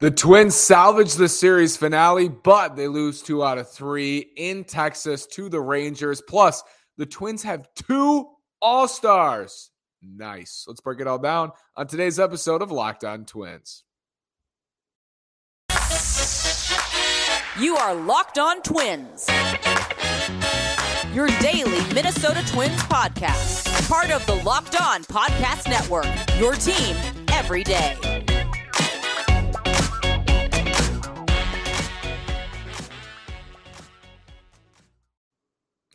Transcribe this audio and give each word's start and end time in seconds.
The 0.00 0.10
Twins 0.10 0.56
salvage 0.56 1.14
the 1.14 1.28
series 1.28 1.76
finale, 1.76 2.28
but 2.28 2.74
they 2.74 2.88
lose 2.88 3.22
two 3.22 3.44
out 3.44 3.58
of 3.58 3.70
three 3.70 4.18
in 4.36 4.64
Texas 4.64 5.26
to 5.28 5.48
the 5.48 5.60
Rangers. 5.60 6.20
Plus, 6.20 6.62
the 6.98 7.06
Twins 7.06 7.44
have 7.44 7.68
two 7.74 8.28
All 8.60 8.88
Stars. 8.88 9.70
Nice. 10.02 10.64
Let's 10.66 10.80
break 10.80 11.00
it 11.00 11.06
all 11.06 11.18
down 11.18 11.52
on 11.76 11.86
today's 11.86 12.18
episode 12.18 12.60
of 12.60 12.70
Locked 12.70 13.04
On 13.04 13.24
Twins. 13.24 13.84
You 17.60 17.76
are 17.76 17.94
Locked 17.94 18.38
On 18.38 18.60
Twins, 18.62 19.28
your 21.14 21.28
daily 21.38 21.94
Minnesota 21.94 22.44
Twins 22.48 22.82
podcast, 22.82 23.88
part 23.88 24.10
of 24.10 24.26
the 24.26 24.34
Locked 24.42 24.80
On 24.80 25.04
Podcast 25.04 25.68
Network, 25.68 26.06
your 26.38 26.54
team 26.54 26.96
every 27.28 27.62
day. 27.62 28.13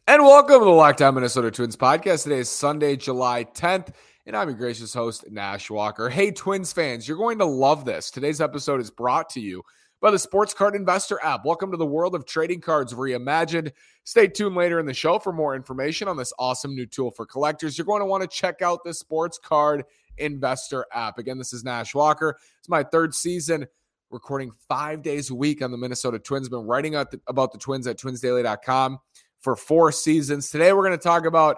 And 0.09 0.23
welcome 0.23 0.57
to 0.57 0.65
the 0.65 0.71
Locked 0.71 1.03
On 1.03 1.13
Minnesota 1.13 1.51
Twins 1.51 1.75
podcast. 1.75 2.23
Today 2.23 2.39
is 2.39 2.49
Sunday, 2.49 2.95
July 2.95 3.43
10th, 3.43 3.93
and 4.25 4.35
I'm 4.35 4.49
your 4.49 4.57
gracious 4.57 4.91
host, 4.91 5.23
Nash 5.29 5.69
Walker. 5.69 6.09
Hey, 6.09 6.31
Twins 6.31 6.73
fans, 6.73 7.07
you're 7.07 7.15
going 7.15 7.37
to 7.37 7.45
love 7.45 7.85
this. 7.85 8.09
Today's 8.09 8.41
episode 8.41 8.81
is 8.81 8.89
brought 8.89 9.29
to 9.29 9.39
you 9.39 9.61
by 10.01 10.09
the 10.09 10.17
Sports 10.17 10.55
Card 10.55 10.73
Investor 10.73 11.19
app. 11.23 11.45
Welcome 11.45 11.69
to 11.69 11.77
the 11.77 11.85
world 11.85 12.15
of 12.15 12.25
trading 12.25 12.59
cards 12.59 12.91
reimagined. 12.91 13.71
Stay 14.03 14.25
tuned 14.27 14.55
later 14.55 14.79
in 14.79 14.87
the 14.87 14.95
show 14.95 15.19
for 15.19 15.31
more 15.31 15.55
information 15.55 16.07
on 16.07 16.17
this 16.17 16.33
awesome 16.39 16.73
new 16.73 16.87
tool 16.87 17.11
for 17.11 17.27
collectors. 17.27 17.77
You're 17.77 17.85
going 17.85 18.01
to 18.01 18.07
want 18.07 18.23
to 18.23 18.27
check 18.27 18.63
out 18.63 18.83
the 18.83 18.95
Sports 18.95 19.37
Card 19.37 19.83
Investor 20.17 20.87
app. 20.91 21.19
Again, 21.19 21.37
this 21.37 21.53
is 21.53 21.63
Nash 21.63 21.93
Walker. 21.93 22.35
It's 22.57 22.67
my 22.67 22.81
third 22.81 23.13
season 23.13 23.67
recording 24.09 24.49
five 24.67 25.03
days 25.03 25.29
a 25.29 25.35
week 25.35 25.61
on 25.61 25.69
the 25.69 25.77
Minnesota 25.77 26.17
Twins. 26.17 26.49
Been 26.49 26.65
writing 26.65 26.95
about 26.95 27.51
the 27.51 27.59
Twins 27.59 27.85
at 27.85 27.99
twinsdaily.com 27.99 28.97
for 29.41 29.55
four 29.55 29.91
seasons. 29.91 30.49
Today, 30.49 30.73
we're 30.73 30.85
going 30.85 30.97
to 30.97 31.03
talk 31.03 31.25
about 31.25 31.57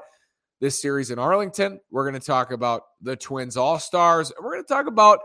this 0.59 0.81
series 0.81 1.11
in 1.11 1.19
Arlington. 1.19 1.79
We're 1.89 2.09
going 2.09 2.19
to 2.19 2.25
talk 2.25 2.51
about 2.51 2.83
the 3.01 3.15
Twins 3.15 3.57
All 3.57 3.79
Stars. 3.79 4.31
We're 4.39 4.53
going 4.53 4.63
to 4.63 4.73
talk 4.73 4.87
about 4.87 5.19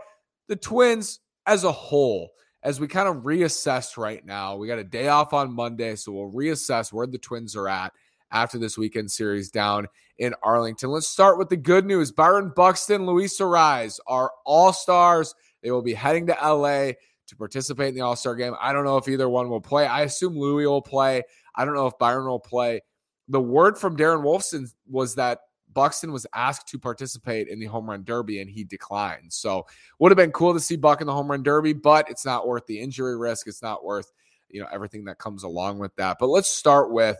the 0.47 0.55
Twins 0.55 1.19
as 1.45 1.63
a 1.63 1.71
whole 1.71 2.29
as 2.63 2.79
we 2.79 2.87
kind 2.87 3.07
of 3.07 3.23
reassess 3.23 3.97
right 3.97 4.25
now. 4.25 4.57
We 4.57 4.67
got 4.67 4.79
a 4.79 4.83
day 4.83 5.07
off 5.07 5.33
on 5.33 5.53
Monday, 5.53 5.95
so 5.95 6.11
we'll 6.11 6.31
reassess 6.31 6.91
where 6.91 7.07
the 7.07 7.19
Twins 7.19 7.55
are 7.55 7.69
at 7.69 7.93
after 8.31 8.57
this 8.57 8.77
weekend 8.77 9.11
series 9.11 9.49
down 9.49 9.87
in 10.17 10.33
Arlington. 10.43 10.89
Let's 10.89 11.07
start 11.07 11.37
with 11.37 11.49
the 11.49 11.57
good 11.57 11.85
news. 11.85 12.11
Byron 12.11 12.51
Buxton, 12.55 13.05
Luis 13.05 13.39
Arraez 13.39 13.99
are 14.07 14.31
all 14.45 14.73
stars. 14.73 15.33
They 15.61 15.71
will 15.71 15.81
be 15.81 15.93
heading 15.93 16.27
to 16.27 16.33
LA 16.33 16.93
to 17.27 17.35
participate 17.37 17.89
in 17.89 17.95
the 17.95 18.01
All 18.01 18.15
Star 18.15 18.35
game. 18.35 18.55
I 18.59 18.73
don't 18.73 18.85
know 18.85 18.97
if 18.97 19.07
either 19.07 19.29
one 19.29 19.49
will 19.49 19.61
play. 19.61 19.85
I 19.85 20.01
assume 20.01 20.37
Louis 20.37 20.65
will 20.65 20.81
play. 20.81 21.23
I 21.57 21.65
don't 21.65 21.73
know 21.73 21.87
if 21.87 21.97
Byron 21.97 22.27
will 22.27 22.39
play. 22.39 22.81
The 23.27 23.41
word 23.41 23.77
from 23.77 23.97
Darren 23.97 24.23
Wolfson 24.23 24.71
was 24.89 25.15
that 25.15 25.39
Buxton 25.73 26.11
was 26.11 26.25
asked 26.33 26.69
to 26.69 26.79
participate 26.79 27.49
in 27.49 27.59
the 27.59 27.65
home 27.65 27.89
run 27.89 28.03
derby 28.03 28.39
and 28.39 28.49
he 28.49 28.63
declined. 28.63 29.33
So 29.33 29.65
would 29.99 30.11
have 30.11 30.17
been 30.17 30.31
cool 30.31 30.53
to 30.53 30.59
see 30.59 30.77
Buck 30.77 31.01
in 31.01 31.07
the 31.07 31.13
home 31.13 31.29
run 31.29 31.43
derby, 31.43 31.73
but 31.73 32.09
it's 32.09 32.25
not 32.25 32.47
worth 32.47 32.65
the 32.67 32.79
injury 32.79 33.17
risk. 33.17 33.47
It's 33.47 33.61
not 33.61 33.83
worth 33.83 34.11
you 34.49 34.61
know 34.61 34.67
everything 34.71 35.05
that 35.05 35.17
comes 35.17 35.43
along 35.43 35.79
with 35.79 35.95
that. 35.97 36.17
But 36.19 36.27
let's 36.27 36.49
start 36.49 36.91
with 36.91 37.17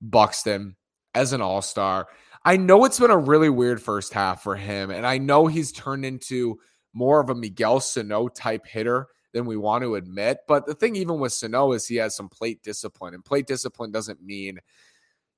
Buxton 0.00 0.76
as 1.14 1.32
an 1.32 1.40
all 1.40 1.62
star. 1.62 2.08
I 2.44 2.56
know 2.56 2.84
it's 2.84 3.00
been 3.00 3.10
a 3.10 3.16
really 3.16 3.48
weird 3.48 3.80
first 3.80 4.12
half 4.12 4.42
for 4.42 4.56
him, 4.56 4.90
and 4.90 5.06
I 5.06 5.18
know 5.18 5.46
he's 5.46 5.72
turned 5.72 6.04
into 6.04 6.58
more 6.92 7.20
of 7.20 7.30
a 7.30 7.34
Miguel 7.34 7.80
Sano 7.80 8.28
type 8.28 8.66
hitter 8.66 9.08
than 9.34 9.44
we 9.44 9.58
want 9.58 9.82
to 9.82 9.96
admit. 9.96 10.38
But 10.48 10.64
the 10.64 10.74
thing, 10.74 10.96
even 10.96 11.18
with 11.18 11.34
Sano, 11.34 11.72
is 11.72 11.86
he 11.86 11.96
has 11.96 12.16
some 12.16 12.30
plate 12.30 12.62
discipline, 12.62 13.12
and 13.12 13.22
plate 13.22 13.46
discipline 13.46 13.90
doesn't 13.90 14.22
mean 14.22 14.58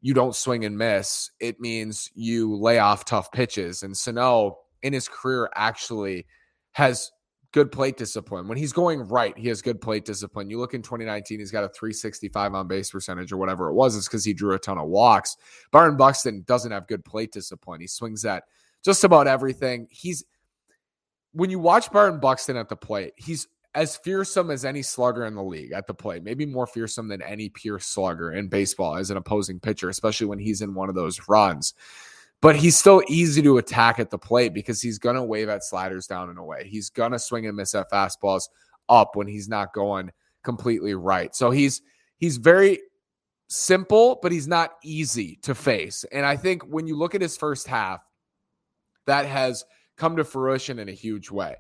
you 0.03 0.15
don't 0.15 0.37
swing 0.37 0.65
and 0.65 0.79
miss. 0.79 1.31
It 1.41 1.59
means 1.59 2.11
you 2.15 2.55
lay 2.55 2.79
off 2.79 3.07
tough 3.07 3.33
pitches. 3.33 3.83
And 3.83 3.97
Sano, 3.97 4.59
in 4.83 4.93
his 4.93 5.09
career, 5.09 5.51
actually 5.57 6.27
has 6.73 7.11
good 7.53 7.73
plate 7.73 7.97
discipline. 7.97 8.47
When 8.49 8.59
he's 8.59 8.75
going 8.75 9.01
right, 9.09 9.37
he 9.37 9.49
has 9.49 9.63
good 9.63 9.81
plate 9.81 10.05
discipline. 10.05 10.51
You 10.51 10.59
look 10.59 10.75
in 10.75 10.83
2019, 10.83 11.39
he's 11.39 11.51
got 11.51 11.65
a 11.65 11.69
365 11.69 12.55
on 12.55 12.69
base 12.69 12.91
percentage 12.91 13.33
or 13.33 13.39
whatever 13.39 13.71
it 13.71 13.73
was. 13.73 13.97
It's 13.97 14.07
because 14.07 14.27
he 14.27 14.35
drew 14.35 14.55
a 14.55 14.59
ton 14.59 14.77
of 14.77 14.89
walks. 14.89 15.39
Byron 15.73 15.97
Buxton 15.97 16.45
doesn't 16.47 16.71
have 16.71 16.87
good 16.87 17.05
plate 17.05 17.33
discipline. 17.33 17.81
He 17.81 17.87
swings 17.87 18.27
at 18.27 18.45
just 18.85 19.05
about 19.05 19.27
everything. 19.27 19.89
He's 19.91 20.23
when 21.33 21.51
you 21.51 21.59
watch 21.59 21.91
Byron 21.91 22.19
Buxton 22.21 22.57
at 22.57 22.69
the 22.69 22.77
plate, 22.77 23.13
he's 23.17 23.47
as 23.77 23.95
fearsome 23.95 24.51
as 24.51 24.65
any 24.65 24.81
slugger 24.81 25.27
in 25.27 25.35
the 25.35 25.43
league 25.43 25.73
at 25.73 25.87
the 25.87 25.93
plate, 25.93 26.25
maybe 26.25 26.47
more 26.47 26.67
fearsome 26.67 27.09
than 27.09 27.21
any 27.21 27.51
pure 27.51 27.79
slugger 27.79 28.33
in 28.33 28.49
baseball 28.49 28.97
as 28.97 29.11
an 29.11 29.19
opposing 29.19 29.61
pitcher, 29.61 29.91
especially 29.91 30.27
when 30.27 30.39
he's 30.39 30.63
in 30.63 30.75
one 30.75 30.89
of 30.89 30.95
those 30.95 31.29
runs. 31.29 31.75
But 32.41 32.57
he's 32.57 32.79
still 32.79 33.03
easy 33.07 33.43
to 33.43 33.59
attack 33.59 33.99
at 33.99 34.11
the 34.11 34.19
plate 34.19 34.55
because 34.55 34.81
he's 34.81 34.99
going 34.99 35.17
to 35.17 35.23
wave 35.23 35.51
at 35.51 35.63
sliders 35.63 36.07
down 36.07 36.31
and 36.31 36.39
away. 36.39 36.67
He's 36.67 36.89
going 36.89 37.13
to 37.13 37.19
swing 37.19 37.47
and 37.47 37.55
miss 37.55 37.75
at 37.75 37.91
fastballs 37.91 38.45
up 38.89 39.15
when 39.15 39.27
he's 39.27 39.49
not 39.49 39.75
going 39.75 40.11
completely 40.43 40.95
right. 40.95 41.35
So 41.35 41.51
he's 41.51 41.83
he's 42.17 42.39
very 42.39 42.81
simple, 43.49 44.19
but 44.23 44.33
he's 44.33 44.49
not 44.49 44.73
easy 44.83 45.39
to 45.43 45.55
face. 45.55 46.03
And 46.13 46.25
I 46.25 46.37
think 46.37 46.63
when 46.63 46.87
you 46.87 46.97
look 46.97 47.15
at 47.15 47.21
his 47.21 47.37
first 47.37 47.67
half, 47.67 48.01
that 49.05 49.27
has 49.27 49.67
come 49.99 50.17
to 50.17 50.25
fruition 50.25 50.79
in 50.79 50.89
a 50.89 50.93
huge 50.93 51.31
way. 51.31 51.57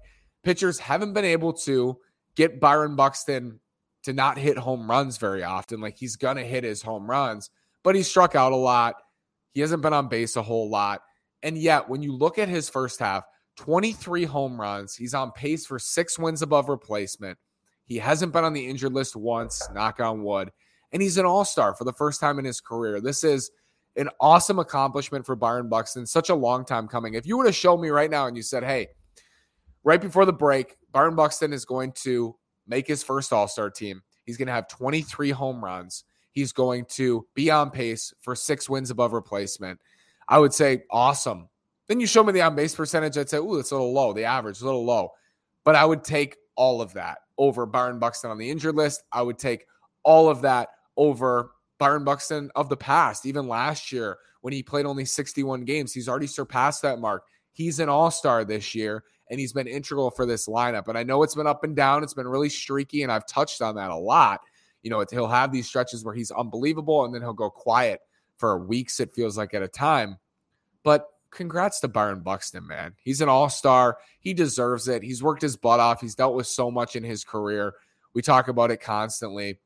Pitchers 0.47 0.79
haven't 0.79 1.13
been 1.13 1.25
able 1.25 1.53
to 1.55 1.99
get 2.37 2.61
Byron 2.61 2.95
Buxton 2.95 3.59
to 4.05 4.13
not 4.13 4.39
hit 4.39 4.57
home 4.57 4.89
runs 4.89 5.19
very 5.19 5.43
often. 5.43 5.81
Like 5.81 5.99
he's 5.99 6.15
going 6.15 6.37
to 6.37 6.45
hit 6.45 6.63
his 6.63 6.83
home 6.83 7.11
runs, 7.11 7.51
but 7.83 7.97
he 7.97 8.05
struck 8.05 8.37
out 8.37 8.53
a 8.53 8.57
lot. 8.57 8.95
He 9.55 9.61
hasn't 9.61 9.83
been 9.83 9.93
on 9.93 10.07
base 10.07 10.37
a 10.37 10.43
whole 10.43 10.71
lot. 10.71 11.03
And 11.43 11.59
yet, 11.59 11.89
when 11.89 12.01
you 12.01 12.13
look 12.13 12.39
at 12.39 12.49
his 12.49 12.69
first 12.71 13.01
half, 13.01 13.25
23 13.57 14.25
home 14.25 14.61
runs, 14.61 14.95
he's 14.95 15.15
on 15.15 15.33
pace 15.33 15.67
for 15.67 15.81
six 15.81 16.17
wins 16.17 16.43
above 16.43 16.69
replacement. 16.69 17.37
He 17.85 17.97
hasn't 17.99 18.33
been 18.33 18.45
on 18.45 18.53
the 18.53 18.69
injured 18.69 18.93
list 18.93 19.17
once, 19.17 19.69
knock 19.75 19.99
on 19.99 20.23
wood. 20.23 20.53
And 20.93 21.03
he's 21.03 21.19
an 21.19 21.27
all 21.27 21.45
star 21.45 21.75
for 21.75 21.83
the 21.83 21.93
first 21.93 22.21
time 22.21 22.39
in 22.39 22.45
his 22.45 22.61
career. 22.61 23.01
This 23.01 23.25
is 23.25 23.51
an 23.97 24.11
awesome 24.21 24.61
accomplishment 24.61 25.27
for 25.27 25.35
Byron 25.35 25.69
Buxton. 25.69 26.07
Such 26.07 26.29
a 26.29 26.37
long 26.37 26.65
time 26.65 26.87
coming. 26.87 27.15
If 27.15 27.27
you 27.27 27.37
would 27.37 27.47
have 27.47 27.57
shown 27.57 27.81
me 27.81 27.89
right 27.89 28.13
now 28.13 28.29
and 28.29 28.37
you 28.37 28.45
said, 28.45 28.63
hey, 28.63 28.87
right 29.87 30.01
before 30.01 30.27
the 30.27 30.33
break, 30.33 30.77
Byron 30.93 31.15
Buxton 31.15 31.55
is 31.55 31.65
going 31.65 31.93
to 31.93 32.37
make 32.67 32.87
his 32.87 33.03
first 33.03 33.33
All 33.33 33.49
Star 33.49 33.71
team. 33.71 34.03
He's 34.25 34.37
going 34.37 34.49
to 34.49 34.53
have 34.53 34.69
23 34.69 35.31
home 35.31 35.65
runs. 35.65 36.05
He's 36.33 36.53
going 36.53 36.85
to 36.91 37.27
be 37.35 37.51
on 37.51 37.71
pace 37.71 38.13
for 38.21 38.35
six 38.35 38.69
wins 38.69 38.91
above 38.91 39.15
replacement. 39.15 39.81
I 40.29 40.39
would 40.39 40.53
say 40.53 40.83
awesome. 40.91 41.49
Then 41.87 42.01
you 42.01 42.07
show 42.07 42.25
me 42.25 42.33
the 42.33 42.43
on 42.43 42.57
base 42.57 42.75
percentage. 42.75 43.17
I'd 43.17 43.31
say, 43.31 43.39
ooh, 43.39 43.59
it's 43.59 43.71
a 43.71 43.77
little 43.77 43.93
low. 43.93 44.13
The 44.13 44.25
average 44.25 44.61
a 44.61 44.65
little 44.65 44.85
low. 44.85 45.13
But 45.65 45.77
I 45.77 45.85
would 45.85 46.03
take 46.03 46.37
all 46.57 46.83
of 46.83 46.93
that 46.95 47.19
over 47.39 47.65
Byron 47.65 48.01
Buxton 48.01 48.31
on 48.31 48.39
the 48.39 48.51
injured 48.51 48.75
list. 48.75 49.05
I 49.13 49.23
would 49.23 49.39
take 49.39 49.67
all 50.03 50.29
of 50.29 50.43
that 50.43 50.71
over 50.97 51.53
Byron 51.79 52.05
Buxton 52.05 52.51
of 52.57 52.69
the 52.69 52.77
past, 52.77 53.25
even 53.25 53.47
last 53.47 53.93
year 53.93 54.19
when 54.41 54.53
he 54.53 54.63
played 54.63 54.87
only 54.87 55.05
61 55.05 55.65
games. 55.65 55.93
He's 55.93 56.09
already 56.09 56.27
surpassed 56.27 56.83
that 56.83 56.99
mark. 56.99 57.25
He's 57.53 57.79
an 57.79 57.89
all 57.89 58.11
star 58.11 58.45
this 58.45 58.75
year 58.75 59.05
and 59.31 59.41
he's 59.41 59.53
been 59.53 59.67
integral 59.67 60.11
for 60.11 60.27
this 60.27 60.49
lineup. 60.49 60.89
And 60.89 60.97
I 60.97 61.03
know 61.03 61.23
it's 61.23 61.35
been 61.35 61.47
up 61.47 61.65
and 61.65 61.75
down, 61.75 62.03
it's 62.03 62.15
been 62.15 62.29
really 62.29 62.49
streaky, 62.49 63.03
and 63.03 63.11
I've 63.11 63.27
touched 63.27 63.63
on 63.63 63.75
that 63.77 63.91
a 63.91 63.97
lot. 63.97 64.41
You 64.83 64.91
know, 64.91 65.05
he'll 65.11 65.27
have 65.27 65.53
these 65.53 65.67
stretches 65.67 66.05
where 66.05 66.15
he's 66.15 66.31
unbelievable, 66.31 67.05
and 67.05 67.15
then 67.15 67.23
he'll 67.23 67.33
go 67.33 67.51
quiet 67.51 68.01
for 68.37 68.59
weeks, 68.59 69.01
it 69.01 69.15
feels 69.15 69.37
like 69.37 69.55
at 69.55 69.63
a 69.63 69.69
time. 69.69 70.19
But 70.83 71.09
congrats 71.31 71.81
to 71.81 71.89
Byron 71.89 72.21
Buxton, 72.21 72.67
man. 72.67 72.95
He's 73.03 73.21
an 73.21 73.29
all 73.29 73.49
star. 73.49 73.99
He 74.21 74.35
deserves 74.35 74.89
it. 74.89 75.03
He's 75.03 75.23
worked 75.23 75.43
his 75.43 75.57
butt 75.57 75.81
off. 75.81 76.01
He's 76.01 76.15
dealt 76.15 76.35
with 76.35 76.47
so 76.47 76.71
much 76.71 76.97
in 76.97 77.03
his 77.03 77.25
career. 77.25 77.75
We 78.15 78.23
talk 78.23 78.49
about 78.49 78.71
it 78.71 78.81
constantly. 78.81 79.59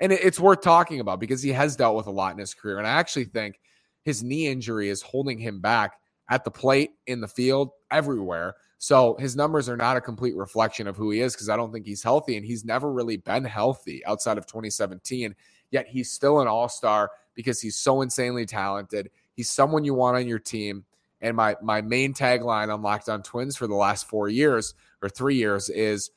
And 0.00 0.12
it's 0.12 0.38
worth 0.38 0.60
talking 0.60 1.00
about 1.00 1.18
because 1.18 1.42
he 1.42 1.50
has 1.50 1.74
dealt 1.74 1.96
with 1.96 2.06
a 2.06 2.10
lot 2.12 2.32
in 2.32 2.38
his 2.38 2.54
career. 2.54 2.78
And 2.78 2.86
I 2.86 2.90
actually 2.90 3.24
think 3.24 3.58
his 4.04 4.22
knee 4.22 4.46
injury 4.46 4.88
is 4.88 5.02
holding 5.02 5.38
him 5.38 5.60
back 5.60 5.94
at 6.30 6.44
the 6.44 6.50
plate, 6.50 6.92
in 7.06 7.20
the 7.20 7.28
field, 7.28 7.70
everywhere. 7.90 8.54
So 8.78 9.16
his 9.18 9.34
numbers 9.34 9.68
are 9.68 9.76
not 9.76 9.96
a 9.96 10.00
complete 10.00 10.36
reflection 10.36 10.86
of 10.86 10.96
who 10.96 11.10
he 11.10 11.20
is 11.20 11.34
because 11.34 11.48
I 11.48 11.56
don't 11.56 11.72
think 11.72 11.84
he's 11.84 12.02
healthy 12.02 12.36
and 12.36 12.46
he's 12.46 12.64
never 12.64 12.92
really 12.92 13.16
been 13.16 13.44
healthy 13.44 14.04
outside 14.06 14.38
of 14.38 14.46
2017. 14.46 15.34
Yet 15.70 15.88
he's 15.88 16.10
still 16.10 16.40
an 16.40 16.48
all 16.48 16.68
star 16.68 17.10
because 17.34 17.60
he's 17.60 17.76
so 17.76 18.02
insanely 18.02 18.46
talented. 18.46 19.10
He's 19.34 19.50
someone 19.50 19.84
you 19.84 19.94
want 19.94 20.16
on 20.16 20.28
your 20.28 20.38
team. 20.38 20.84
And 21.20 21.36
my 21.36 21.56
my 21.60 21.80
main 21.80 22.14
tagline 22.14 22.72
on 22.72 22.80
Locked 22.80 23.08
On 23.08 23.22
Twins 23.22 23.56
for 23.56 23.66
the 23.66 23.74
last 23.74 24.08
four 24.08 24.28
years 24.28 24.74
or 25.02 25.08
three 25.08 25.34
years 25.34 25.68
is 25.68 26.10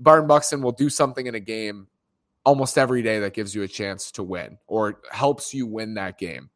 Byron 0.00 0.26
Buxton 0.26 0.62
will 0.62 0.72
do 0.72 0.90
something 0.90 1.26
in 1.26 1.36
a 1.36 1.40
game 1.40 1.86
almost 2.44 2.76
every 2.76 3.02
day 3.02 3.20
that 3.20 3.34
gives 3.34 3.54
you 3.54 3.62
a 3.62 3.68
chance 3.68 4.10
to 4.12 4.24
win 4.24 4.58
or 4.66 5.00
helps 5.12 5.54
you 5.54 5.66
win 5.66 5.94
that 5.94 6.18
game. 6.18 6.50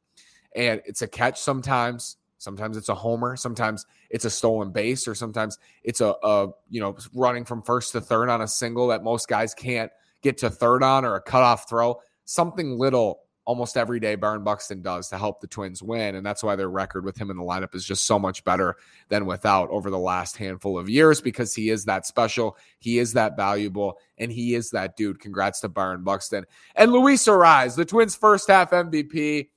And 0.56 0.82
it's 0.84 1.02
a 1.02 1.06
catch 1.06 1.40
sometimes, 1.40 2.16
Sometimes 2.38 2.76
it's 2.76 2.88
a 2.88 2.94
homer, 2.94 3.36
sometimes 3.36 3.86
it's 4.10 4.24
a 4.24 4.30
stolen 4.30 4.70
base, 4.70 5.08
or 5.08 5.14
sometimes 5.14 5.58
it's 5.82 6.00
a, 6.00 6.14
a 6.22 6.48
you 6.68 6.80
know 6.80 6.96
running 7.14 7.44
from 7.44 7.62
first 7.62 7.92
to 7.92 8.00
third 8.00 8.28
on 8.28 8.42
a 8.42 8.48
single 8.48 8.88
that 8.88 9.02
most 9.02 9.28
guys 9.28 9.54
can't 9.54 9.90
get 10.22 10.38
to 10.38 10.50
third 10.50 10.82
on, 10.82 11.04
or 11.04 11.14
a 11.14 11.22
cutoff 11.22 11.68
throw. 11.68 12.00
Something 12.24 12.78
little 12.78 13.20
almost 13.46 13.76
every 13.76 14.00
day 14.00 14.16
Byron 14.16 14.42
Buxton 14.42 14.82
does 14.82 15.08
to 15.08 15.16
help 15.16 15.40
the 15.40 15.46
Twins 15.46 15.82
win. 15.82 16.16
And 16.16 16.26
that's 16.26 16.42
why 16.42 16.56
their 16.56 16.68
record 16.68 17.04
with 17.04 17.16
him 17.16 17.30
in 17.30 17.36
the 17.36 17.44
lineup 17.44 17.74
is 17.74 17.84
just 17.84 18.04
so 18.04 18.18
much 18.18 18.44
better 18.44 18.76
than 19.08 19.24
without 19.24 19.70
over 19.70 19.88
the 19.88 19.98
last 19.98 20.36
handful 20.36 20.76
of 20.76 20.88
years 20.88 21.20
because 21.20 21.54
he 21.54 21.70
is 21.70 21.84
that 21.84 22.06
special. 22.06 22.58
He 22.80 22.98
is 22.98 23.12
that 23.14 23.36
valuable 23.36 23.98
and 24.18 24.30
he 24.32 24.54
is 24.54 24.70
that 24.70 24.96
dude. 24.96 25.20
Congrats 25.20 25.60
to 25.60 25.68
Byron 25.68 26.02
Buxton. 26.02 26.44
And 26.74 26.92
Luis 26.92 27.24
Arraez, 27.26 27.76
the 27.76 27.84
Twins' 27.84 28.16
first 28.16 28.48
half 28.48 28.72
MVP. 28.72 29.48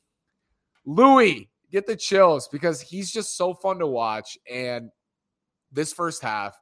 Louis, 0.86 1.49
get 1.72 1.88
the 1.88 1.96
chills 1.96 2.48
because 2.48 2.82
he's 2.82 3.12
just 3.12 3.38
so 3.38 3.54
fun 3.54 3.80
to 3.80 3.88
watch. 3.88 4.38
And 4.52 4.90
this 5.72 5.94
first 5.94 6.22
half 6.22 6.60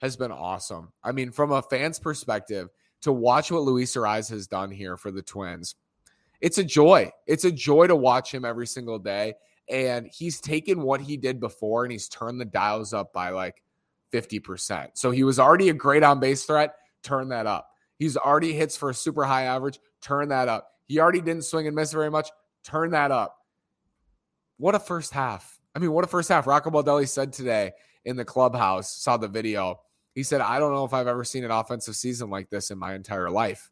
has 0.00 0.16
been 0.16 0.32
awesome. 0.32 0.92
I 1.02 1.12
mean, 1.12 1.30
from 1.30 1.52
a 1.52 1.62
fan's 1.62 1.98
perspective, 1.98 2.68
to 3.02 3.12
watch 3.12 3.50
what 3.50 3.62
Luis 3.62 3.94
Arraez 3.96 4.28
has 4.30 4.46
done 4.46 4.70
here 4.70 4.96
for 4.96 5.10
the 5.10 5.22
Twins 5.22 5.74
it's 6.40 6.58
a 6.58 6.64
joy. 6.64 7.10
It's 7.26 7.44
a 7.44 7.52
joy 7.52 7.86
to 7.86 7.96
watch 7.96 8.32
him 8.32 8.44
every 8.44 8.66
single 8.66 8.98
day. 8.98 9.34
And 9.68 10.08
he's 10.12 10.40
taken 10.40 10.82
what 10.82 11.00
he 11.00 11.16
did 11.16 11.38
before 11.38 11.84
and 11.84 11.92
he's 11.92 12.08
turned 12.08 12.40
the 12.40 12.44
dials 12.44 12.92
up 12.92 13.12
by 13.12 13.30
like 13.30 13.62
50%. 14.12 14.88
So 14.94 15.10
he 15.10 15.22
was 15.22 15.38
already 15.38 15.68
a 15.68 15.74
great 15.74 16.02
on 16.02 16.18
base 16.18 16.44
threat. 16.44 16.74
Turn 17.02 17.28
that 17.28 17.46
up. 17.46 17.68
He's 17.98 18.16
already 18.16 18.52
hits 18.52 18.76
for 18.76 18.90
a 18.90 18.94
super 18.94 19.24
high 19.24 19.44
average. 19.44 19.78
Turn 20.00 20.30
that 20.30 20.48
up. 20.48 20.68
He 20.86 20.98
already 20.98 21.20
didn't 21.20 21.44
swing 21.44 21.66
and 21.66 21.76
miss 21.76 21.92
very 21.92 22.10
much. 22.10 22.30
Turn 22.64 22.90
that 22.92 23.10
up. 23.10 23.36
What 24.60 24.74
a 24.74 24.78
first 24.78 25.14
half. 25.14 25.58
I 25.74 25.78
mean, 25.78 25.90
what 25.90 26.04
a 26.04 26.06
first 26.06 26.28
half. 26.28 26.46
Rocco 26.46 26.68
Baldelli 26.68 27.08
said 27.08 27.32
today 27.32 27.72
in 28.04 28.16
the 28.16 28.26
clubhouse, 28.26 28.94
saw 28.94 29.16
the 29.16 29.26
video. 29.26 29.80
He 30.14 30.22
said, 30.22 30.42
I 30.42 30.58
don't 30.58 30.74
know 30.74 30.84
if 30.84 30.92
I've 30.92 31.06
ever 31.06 31.24
seen 31.24 31.44
an 31.44 31.50
offensive 31.50 31.96
season 31.96 32.28
like 32.28 32.50
this 32.50 32.70
in 32.70 32.76
my 32.76 32.94
entire 32.94 33.30
life. 33.30 33.70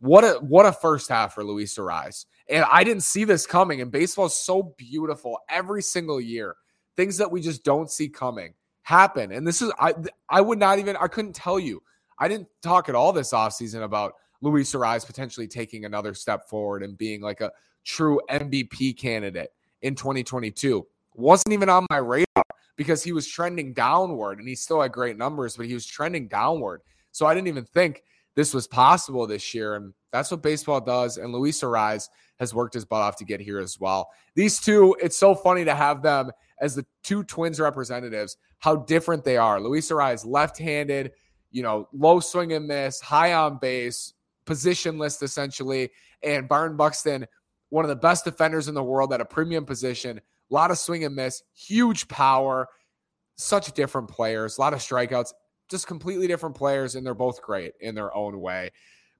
What 0.00 0.24
a 0.24 0.40
what 0.40 0.66
a 0.66 0.72
first 0.72 1.08
half 1.08 1.34
for 1.34 1.44
Luis 1.44 1.78
Arraez. 1.78 2.26
And 2.48 2.64
I 2.64 2.82
didn't 2.82 3.04
see 3.04 3.22
this 3.22 3.46
coming. 3.46 3.80
And 3.80 3.92
baseball 3.92 4.26
is 4.26 4.34
so 4.34 4.74
beautiful 4.76 5.38
every 5.48 5.82
single 5.82 6.20
year. 6.20 6.56
Things 6.96 7.16
that 7.18 7.30
we 7.30 7.40
just 7.40 7.62
don't 7.62 7.88
see 7.88 8.08
coming 8.08 8.54
happen. 8.82 9.30
And 9.30 9.46
this 9.46 9.62
is 9.62 9.70
I 9.78 9.94
I 10.28 10.40
would 10.40 10.58
not 10.58 10.80
even 10.80 10.96
I 10.96 11.06
couldn't 11.06 11.36
tell 11.36 11.60
you. 11.60 11.80
I 12.18 12.26
didn't 12.26 12.48
talk 12.60 12.88
at 12.88 12.96
all 12.96 13.12
this 13.12 13.32
offseason 13.32 13.84
about 13.84 14.14
Luis 14.40 14.72
Arraez 14.72 15.06
potentially 15.06 15.46
taking 15.46 15.84
another 15.84 16.12
step 16.12 16.48
forward 16.48 16.82
and 16.82 16.98
being 16.98 17.20
like 17.20 17.40
a 17.40 17.52
true 17.84 18.20
MVP 18.28 18.98
candidate 18.98 19.52
in 19.82 19.94
2022. 19.94 20.86
Wasn't 21.14 21.52
even 21.52 21.68
on 21.68 21.86
my 21.90 21.98
radar 21.98 22.44
because 22.76 23.02
he 23.02 23.12
was 23.12 23.26
trending 23.26 23.72
downward 23.72 24.38
and 24.38 24.48
he 24.48 24.54
still 24.54 24.80
had 24.80 24.92
great 24.92 25.18
numbers, 25.18 25.56
but 25.56 25.66
he 25.66 25.74
was 25.74 25.84
trending 25.84 26.28
downward. 26.28 26.80
So 27.10 27.26
I 27.26 27.34
didn't 27.34 27.48
even 27.48 27.64
think 27.64 28.04
this 28.36 28.54
was 28.54 28.68
possible 28.68 29.26
this 29.26 29.52
year. 29.52 29.74
And 29.74 29.92
that's 30.12 30.30
what 30.30 30.42
baseball 30.42 30.80
does. 30.80 31.16
And 31.16 31.32
Luis 31.32 31.60
Arraez 31.62 32.08
has 32.38 32.54
worked 32.54 32.74
his 32.74 32.84
butt 32.84 33.02
off 33.02 33.16
to 33.16 33.24
get 33.24 33.40
here 33.40 33.58
as 33.58 33.80
well. 33.80 34.10
These 34.36 34.60
two, 34.60 34.96
it's 35.02 35.18
so 35.18 35.34
funny 35.34 35.64
to 35.64 35.74
have 35.74 36.02
them 36.02 36.30
as 36.60 36.74
the 36.74 36.86
two 37.02 37.24
twins 37.24 37.58
representatives, 37.58 38.36
how 38.60 38.76
different 38.76 39.24
they 39.24 39.36
are. 39.36 39.60
Luis 39.60 39.90
Arraez, 39.90 40.24
left 40.24 40.56
handed, 40.58 41.12
you 41.50 41.62
know, 41.62 41.88
low 41.92 42.20
swing 42.20 42.52
and 42.52 42.66
miss, 42.66 43.00
high 43.00 43.32
on 43.32 43.58
base, 43.58 44.14
positionless 44.46 45.22
essentially. 45.22 45.90
And 46.22 46.48
Byron 46.48 46.76
Buxton, 46.76 47.26
one 47.70 47.84
of 47.84 47.88
the 47.88 47.96
best 47.96 48.24
defenders 48.24 48.68
in 48.68 48.74
the 48.74 48.82
world 48.82 49.12
at 49.12 49.20
a 49.20 49.24
premium 49.24 49.64
position, 49.64 50.18
a 50.18 50.54
lot 50.54 50.70
of 50.70 50.78
swing 50.78 51.04
and 51.04 51.14
miss, 51.14 51.42
huge 51.54 52.08
power, 52.08 52.68
such 53.36 53.72
different 53.72 54.08
players, 54.08 54.58
a 54.58 54.60
lot 54.60 54.72
of 54.72 54.80
strikeouts 54.80 55.32
just 55.68 55.86
completely 55.86 56.26
different 56.26 56.56
players, 56.56 56.94
and 56.94 57.06
they're 57.06 57.14
both 57.14 57.42
great 57.42 57.74
in 57.80 57.94
their 57.94 58.14
own 58.14 58.40
way. 58.40 58.70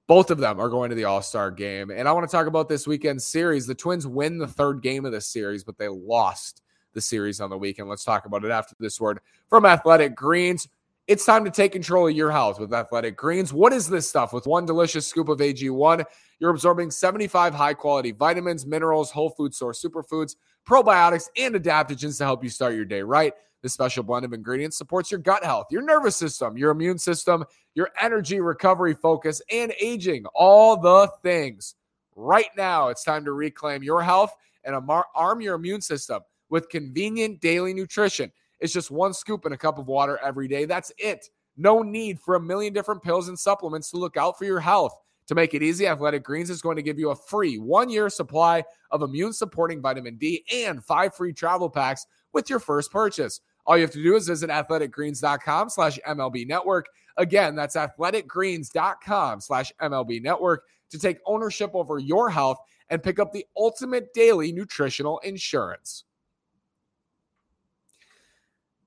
Both 0.07 0.31
of 0.31 0.39
them 0.39 0.59
are 0.59 0.69
going 0.69 0.89
to 0.89 0.95
the 0.95 1.05
All 1.05 1.21
Star 1.21 1.51
game. 1.51 1.91
And 1.91 2.07
I 2.07 2.11
want 2.11 2.27
to 2.27 2.35
talk 2.35 2.47
about 2.47 2.67
this 2.67 2.87
weekend 2.87 3.21
series. 3.21 3.67
The 3.67 3.75
Twins 3.75 4.07
win 4.07 4.39
the 4.39 4.47
third 4.47 4.81
game 4.81 5.05
of 5.05 5.11
the 5.11 5.21
series, 5.21 5.63
but 5.63 5.77
they 5.77 5.87
lost 5.87 6.63
the 6.93 7.01
series 7.01 7.39
on 7.39 7.51
the 7.51 7.57
weekend. 7.57 7.87
Let's 7.87 8.03
talk 8.03 8.25
about 8.25 8.43
it 8.43 8.51
after 8.51 8.75
this 8.79 8.99
word 8.99 9.19
from 9.47 9.65
Athletic 9.65 10.15
Greens. 10.15 10.67
It's 11.09 11.25
time 11.25 11.43
to 11.43 11.49
take 11.49 11.71
control 11.71 12.07
of 12.07 12.15
your 12.15 12.29
health 12.29 12.59
with 12.59 12.71
Athletic 12.71 13.17
Greens. 13.17 13.51
What 13.51 13.73
is 13.73 13.89
this 13.89 14.07
stuff? 14.07 14.31
With 14.31 14.45
one 14.45 14.67
delicious 14.67 15.07
scoop 15.07 15.27
of 15.27 15.39
AG1, 15.39 16.05
you're 16.37 16.51
absorbing 16.51 16.91
75 16.91 17.51
high 17.51 17.73
quality 17.73 18.11
vitamins, 18.11 18.67
minerals, 18.67 19.09
whole 19.09 19.31
food 19.31 19.55
source 19.55 19.83
superfoods, 19.83 20.35
probiotics, 20.67 21.27
and 21.35 21.55
adaptogens 21.55 22.19
to 22.19 22.25
help 22.25 22.43
you 22.43 22.49
start 22.51 22.75
your 22.75 22.85
day 22.85 23.01
right. 23.01 23.33
This 23.63 23.73
special 23.73 24.03
blend 24.03 24.23
of 24.23 24.33
ingredients 24.33 24.77
supports 24.77 25.09
your 25.09 25.19
gut 25.19 25.43
health, 25.43 25.65
your 25.71 25.81
nervous 25.81 26.15
system, 26.15 26.55
your 26.55 26.69
immune 26.69 26.99
system, 26.99 27.43
your 27.73 27.89
energy, 27.99 28.39
recovery, 28.39 28.93
focus, 28.93 29.41
and 29.51 29.73
aging. 29.81 30.25
All 30.35 30.77
the 30.77 31.09
things. 31.23 31.73
Right 32.15 32.51
now, 32.55 32.89
it's 32.89 33.03
time 33.03 33.25
to 33.25 33.31
reclaim 33.31 33.81
your 33.81 34.03
health 34.03 34.35
and 34.63 34.75
arm 35.15 35.41
your 35.41 35.55
immune 35.55 35.81
system 35.81 36.21
with 36.51 36.69
convenient 36.69 37.41
daily 37.41 37.73
nutrition. 37.73 38.31
It's 38.59 38.73
just 38.73 38.91
one 38.91 39.13
scoop 39.13 39.45
in 39.45 39.53
a 39.53 39.57
cup 39.57 39.77
of 39.77 39.87
water 39.87 40.19
every 40.23 40.47
day. 40.47 40.65
That's 40.65 40.91
it. 40.97 41.29
No 41.57 41.81
need 41.81 42.19
for 42.19 42.35
a 42.35 42.39
million 42.39 42.73
different 42.73 43.03
pills 43.03 43.27
and 43.27 43.37
supplements 43.37 43.89
to 43.91 43.97
look 43.97 44.17
out 44.17 44.37
for 44.37 44.45
your 44.45 44.59
health. 44.59 44.97
To 45.27 45.35
make 45.35 45.53
it 45.53 45.61
easy, 45.61 45.85
Athletic 45.85 46.23
Greens 46.23 46.49
is 46.49 46.61
going 46.61 46.75
to 46.77 46.81
give 46.81 46.97
you 46.97 47.11
a 47.11 47.15
free 47.15 47.59
one 47.59 47.89
year 47.89 48.09
supply 48.09 48.63
of 48.89 49.03
immune 49.03 49.31
supporting 49.31 49.81
vitamin 49.81 50.17
D 50.17 50.43
and 50.51 50.83
five 50.83 51.13
free 51.15 51.33
travel 51.33 51.69
packs 51.69 52.07
with 52.33 52.49
your 52.49 52.59
first 52.59 52.91
purchase. 52.91 53.39
All 53.65 53.77
you 53.77 53.83
have 53.83 53.91
to 53.91 54.01
do 54.01 54.15
is 54.15 54.27
visit 54.27 54.49
athleticgreens.com 54.49 55.69
slash 55.69 55.99
MLB 56.07 56.47
network. 56.47 56.87
Again, 57.17 57.55
that's 57.55 57.75
athleticgreens.com 57.75 59.41
slash 59.41 59.71
MLB 59.79 60.23
network 60.23 60.63
to 60.89 60.97
take 60.97 61.19
ownership 61.27 61.71
over 61.75 61.99
your 61.99 62.31
health 62.31 62.57
and 62.89 63.03
pick 63.03 63.19
up 63.19 63.31
the 63.31 63.45
ultimate 63.55 64.11
daily 64.13 64.51
nutritional 64.51 65.19
insurance. 65.19 66.05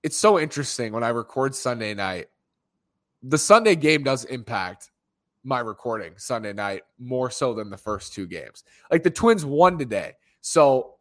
It's 0.02 0.16
so 0.16 0.38
interesting 0.38 0.92
when 0.92 1.04
I 1.04 1.10
record 1.10 1.54
Sunday 1.54 1.94
night. 1.94 2.26
The 3.22 3.38
Sunday 3.38 3.76
game 3.76 4.02
does 4.02 4.24
impact 4.24 4.90
my 5.44 5.60
recording 5.60 6.14
Sunday 6.16 6.52
night 6.52 6.82
more 6.98 7.30
so 7.30 7.54
than 7.54 7.70
the 7.70 7.76
first 7.76 8.12
two 8.12 8.26
games. 8.26 8.64
Like 8.90 9.02
the 9.02 9.10
Twins 9.10 9.44
won 9.44 9.78
today. 9.78 10.12
So 10.40 10.96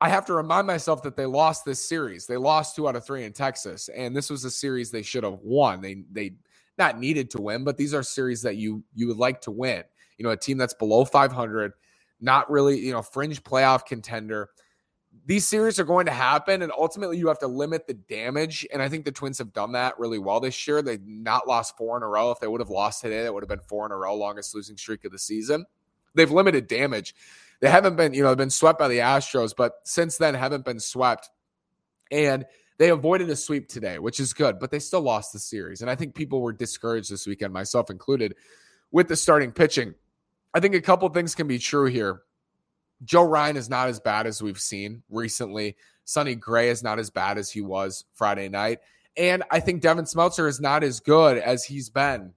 I 0.00 0.08
have 0.08 0.26
to 0.26 0.34
remind 0.34 0.66
myself 0.66 1.02
that 1.04 1.16
they 1.16 1.26
lost 1.26 1.64
this 1.64 1.88
series. 1.88 2.26
They 2.26 2.36
lost 2.36 2.74
two 2.74 2.88
out 2.88 2.96
of 2.96 3.06
three 3.06 3.24
in 3.24 3.32
Texas, 3.32 3.88
and 3.88 4.16
this 4.16 4.30
was 4.30 4.44
a 4.44 4.50
series 4.50 4.90
they 4.90 5.02
should 5.02 5.22
have 5.22 5.38
won. 5.42 5.80
They 5.80 6.02
they 6.10 6.34
not 6.76 6.98
needed 6.98 7.30
to 7.30 7.40
win, 7.40 7.62
but 7.62 7.76
these 7.76 7.94
are 7.94 8.02
series 8.02 8.42
that 8.42 8.56
you 8.56 8.82
you 8.96 9.06
would 9.06 9.16
like 9.16 9.40
to 9.42 9.52
win. 9.52 9.84
You 10.18 10.24
know, 10.24 10.30
a 10.30 10.36
team 10.36 10.58
that's 10.58 10.74
below 10.74 11.04
500, 11.04 11.72
not 12.20 12.50
really 12.50 12.80
you 12.80 12.92
know 12.92 13.00
fringe 13.00 13.44
playoff 13.44 13.86
contender. 13.86 14.50
These 15.24 15.46
series 15.46 15.78
are 15.78 15.84
going 15.84 16.06
to 16.06 16.12
happen, 16.12 16.62
and 16.62 16.72
ultimately 16.76 17.16
you 17.16 17.28
have 17.28 17.38
to 17.40 17.46
limit 17.46 17.86
the 17.86 17.94
damage. 17.94 18.66
And 18.72 18.82
I 18.82 18.88
think 18.88 19.04
the 19.04 19.12
Twins 19.12 19.38
have 19.38 19.52
done 19.52 19.72
that 19.72 19.98
really 19.98 20.18
well 20.18 20.40
this 20.40 20.66
year. 20.66 20.82
They've 20.82 21.06
not 21.06 21.46
lost 21.46 21.76
four 21.76 21.96
in 21.96 22.02
a 22.02 22.08
row. 22.08 22.32
If 22.32 22.40
they 22.40 22.48
would 22.48 22.60
have 22.60 22.70
lost 22.70 23.02
today, 23.02 23.22
that 23.22 23.32
would 23.32 23.42
have 23.42 23.48
been 23.48 23.60
four 23.60 23.86
in 23.86 23.92
a 23.92 23.96
row, 23.96 24.16
longest 24.16 24.54
losing 24.54 24.76
streak 24.76 25.04
of 25.04 25.12
the 25.12 25.18
season. 25.18 25.64
They've 26.14 26.30
limited 26.30 26.66
damage 26.66 27.14
they 27.62 27.70
haven't 27.70 27.94
been, 27.94 28.12
you 28.12 28.24
know, 28.24 28.30
they've 28.30 28.36
been 28.36 28.50
swept 28.50 28.80
by 28.80 28.88
the 28.88 28.98
Astros, 28.98 29.54
but 29.56 29.74
since 29.84 30.18
then 30.18 30.34
haven't 30.34 30.64
been 30.64 30.80
swept. 30.80 31.30
And 32.10 32.44
they 32.78 32.88
avoided 32.88 33.30
a 33.30 33.36
sweep 33.36 33.68
today, 33.68 34.00
which 34.00 34.18
is 34.18 34.32
good, 34.32 34.58
but 34.58 34.72
they 34.72 34.80
still 34.80 35.00
lost 35.00 35.32
the 35.32 35.38
series. 35.38 35.80
And 35.80 35.88
I 35.88 35.94
think 35.94 36.16
people 36.16 36.42
were 36.42 36.52
discouraged 36.52 37.08
this 37.08 37.24
weekend, 37.24 37.52
myself 37.52 37.88
included, 37.88 38.34
with 38.90 39.06
the 39.06 39.14
starting 39.14 39.52
pitching. 39.52 39.94
I 40.52 40.58
think 40.58 40.74
a 40.74 40.80
couple 40.80 41.08
things 41.10 41.36
can 41.36 41.46
be 41.46 41.60
true 41.60 41.86
here. 41.86 42.22
Joe 43.04 43.24
Ryan 43.24 43.56
is 43.56 43.68
not 43.68 43.88
as 43.88 44.00
bad 44.00 44.26
as 44.26 44.42
we've 44.42 44.60
seen 44.60 45.02
recently. 45.10 45.76
Sonny 46.04 46.34
Gray 46.34 46.68
is 46.68 46.82
not 46.82 46.98
as 46.98 47.10
bad 47.10 47.38
as 47.38 47.50
he 47.50 47.60
was 47.60 48.04
Friday 48.14 48.48
night. 48.48 48.80
And 49.16 49.42
I 49.50 49.60
think 49.60 49.82
Devin 49.82 50.04
Smeltzer 50.04 50.48
is 50.48 50.60
not 50.60 50.82
as 50.82 51.00
good 51.00 51.38
as 51.38 51.64
he's 51.64 51.90
been 51.90 52.32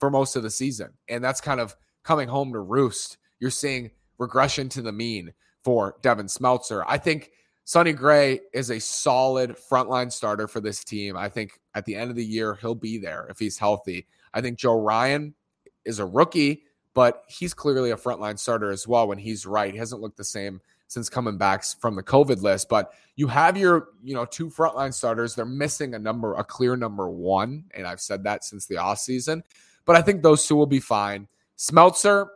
for 0.00 0.10
most 0.10 0.36
of 0.36 0.42
the 0.42 0.50
season. 0.50 0.90
And 1.08 1.22
that's 1.22 1.40
kind 1.40 1.60
of 1.60 1.76
coming 2.02 2.28
home 2.28 2.52
to 2.52 2.60
roost. 2.60 3.18
You're 3.38 3.50
seeing 3.50 3.90
regression 4.18 4.68
to 4.70 4.82
the 4.82 4.92
mean 4.92 5.32
for 5.62 5.96
Devin 6.02 6.26
Smeltzer. 6.26 6.84
I 6.86 6.98
think 6.98 7.30
Sonny 7.64 7.92
Gray 7.92 8.40
is 8.52 8.70
a 8.70 8.78
solid 8.78 9.56
frontline 9.56 10.12
starter 10.12 10.46
for 10.46 10.60
this 10.60 10.84
team. 10.84 11.16
I 11.16 11.28
think 11.28 11.58
at 11.74 11.84
the 11.84 11.94
end 11.94 12.10
of 12.10 12.16
the 12.16 12.24
year, 12.24 12.54
he'll 12.54 12.74
be 12.74 12.98
there 12.98 13.26
if 13.30 13.38
he's 13.38 13.58
healthy. 13.58 14.06
I 14.34 14.40
think 14.40 14.58
Joe 14.58 14.80
Ryan 14.80 15.34
is 15.84 15.98
a 15.98 16.06
rookie, 16.06 16.64
but 16.94 17.24
he's 17.26 17.52
clearly 17.52 17.90
a 17.90 17.96
frontline 17.96 18.38
starter 18.38 18.70
as 18.70 18.86
well 18.86 19.08
when 19.08 19.18
he's 19.18 19.44
right. 19.44 19.72
He 19.72 19.78
hasn't 19.78 20.00
looked 20.00 20.16
the 20.16 20.24
same 20.24 20.60
since 20.86 21.08
coming 21.08 21.36
back 21.36 21.64
from 21.64 21.96
the 21.96 22.02
COVID 22.02 22.40
list. 22.40 22.68
But 22.68 22.92
you 23.16 23.26
have 23.26 23.56
your, 23.56 23.88
you 24.02 24.14
know, 24.14 24.24
two 24.24 24.48
frontline 24.48 24.94
starters. 24.94 25.34
They're 25.34 25.44
missing 25.44 25.94
a 25.94 25.98
number, 25.98 26.34
a 26.34 26.44
clear 26.44 26.76
number 26.76 27.10
one. 27.10 27.64
And 27.74 27.86
I've 27.86 28.00
said 28.00 28.22
that 28.24 28.44
since 28.44 28.66
the 28.66 28.78
off 28.78 28.98
season. 28.98 29.42
But 29.84 29.96
I 29.96 30.02
think 30.02 30.22
those 30.22 30.46
two 30.46 30.54
will 30.54 30.66
be 30.66 30.80
fine. 30.80 31.26
Smeltzer, 31.58 32.28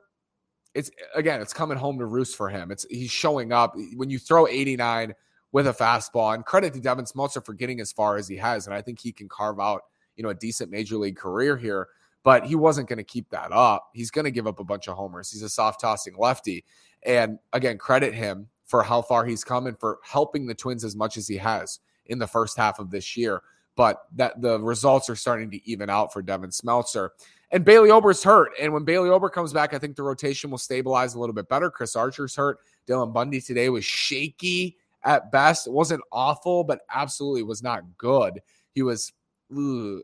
it's 0.74 0.90
again, 1.14 1.40
it's 1.40 1.52
coming 1.52 1.78
home 1.78 1.98
to 1.98 2.06
roost 2.06 2.36
for 2.36 2.48
him. 2.48 2.70
It's 2.70 2.84
he's 2.90 3.10
showing 3.10 3.52
up 3.52 3.76
when 3.96 4.10
you 4.10 4.18
throw 4.18 4.46
89 4.46 5.14
with 5.52 5.66
a 5.66 5.72
fastball. 5.72 6.34
And 6.34 6.44
credit 6.44 6.74
to 6.74 6.80
Devin 6.80 7.04
Smeltzer 7.04 7.44
for 7.44 7.54
getting 7.54 7.80
as 7.80 7.92
far 7.92 8.16
as 8.16 8.28
he 8.28 8.36
has. 8.36 8.66
And 8.66 8.74
I 8.74 8.82
think 8.82 8.98
he 8.98 9.12
can 9.12 9.28
carve 9.28 9.60
out, 9.60 9.82
you 10.16 10.22
know, 10.22 10.30
a 10.30 10.34
decent 10.34 10.70
major 10.70 10.96
league 10.96 11.16
career 11.16 11.56
here. 11.56 11.88
But 12.28 12.44
he 12.44 12.56
wasn't 12.56 12.90
going 12.90 12.99
to 12.99 13.04
keep 13.04 13.30
that 13.30 13.52
up. 13.52 13.88
He's 13.94 14.11
going 14.11 14.26
to 14.26 14.30
give 14.30 14.47
up 14.47 14.61
a 14.61 14.64
bunch 14.64 14.87
of 14.87 14.97
homers. 14.97 15.30
He's 15.30 15.40
a 15.40 15.49
soft 15.49 15.80
tossing 15.80 16.14
lefty. 16.18 16.62
And 17.02 17.38
again, 17.54 17.78
credit 17.78 18.12
him 18.12 18.49
for 18.66 18.82
how 18.82 19.00
far 19.00 19.25
he's 19.25 19.42
come 19.42 19.66
and 19.66 19.80
for 19.80 19.99
helping 20.04 20.47
the 20.47 20.54
Twins 20.54 20.85
as 20.85 20.94
much 20.94 21.16
as 21.16 21.26
he 21.26 21.38
has 21.38 21.80
in 22.04 22.18
the 22.18 22.26
first 22.26 22.58
half 22.58 22.80
of 22.80 22.90
this 22.90 23.16
year. 23.16 23.40
But 23.76 24.02
that 24.16 24.42
the 24.42 24.61
results 24.61 25.08
are 25.08 25.16
starting 25.16 25.50
to 25.52 25.70
even 25.70 25.88
out 25.88 26.12
for 26.12 26.20
Devin 26.20 26.50
Smeltzer. 26.50 27.08
And 27.50 27.64
Bailey 27.64 27.90
Ober's 27.90 28.23
hurt. 28.23 28.50
And 28.61 28.75
when 28.75 28.85
Bailey 28.85 29.08
Ober 29.08 29.30
comes 29.30 29.54
back, 29.54 29.73
I 29.73 29.78
think 29.78 29.97
the 29.97 30.02
rotation 30.02 30.50
will 30.50 30.58
stabilize 30.58 31.14
a 31.14 31.18
little 31.18 31.35
bit 31.35 31.49
better. 31.49 31.70
Chris 31.70 31.97
Archer's 31.97 32.37
hurt. 32.37 32.58
Dylan 32.87 33.11
Bundy 33.11 33.40
today 33.40 33.70
was 33.70 33.87
shaky 33.87 34.76
at 35.02 35.32
best. 35.32 35.66
It 35.66 35.73
wasn't 35.73 36.02
awful, 36.12 36.62
but 36.62 36.82
absolutely 36.94 37.42
was 37.42 37.62
not 37.62 37.85
good. 37.97 38.42
He 38.75 38.82
was 38.82 39.14
ugh, 39.50 40.00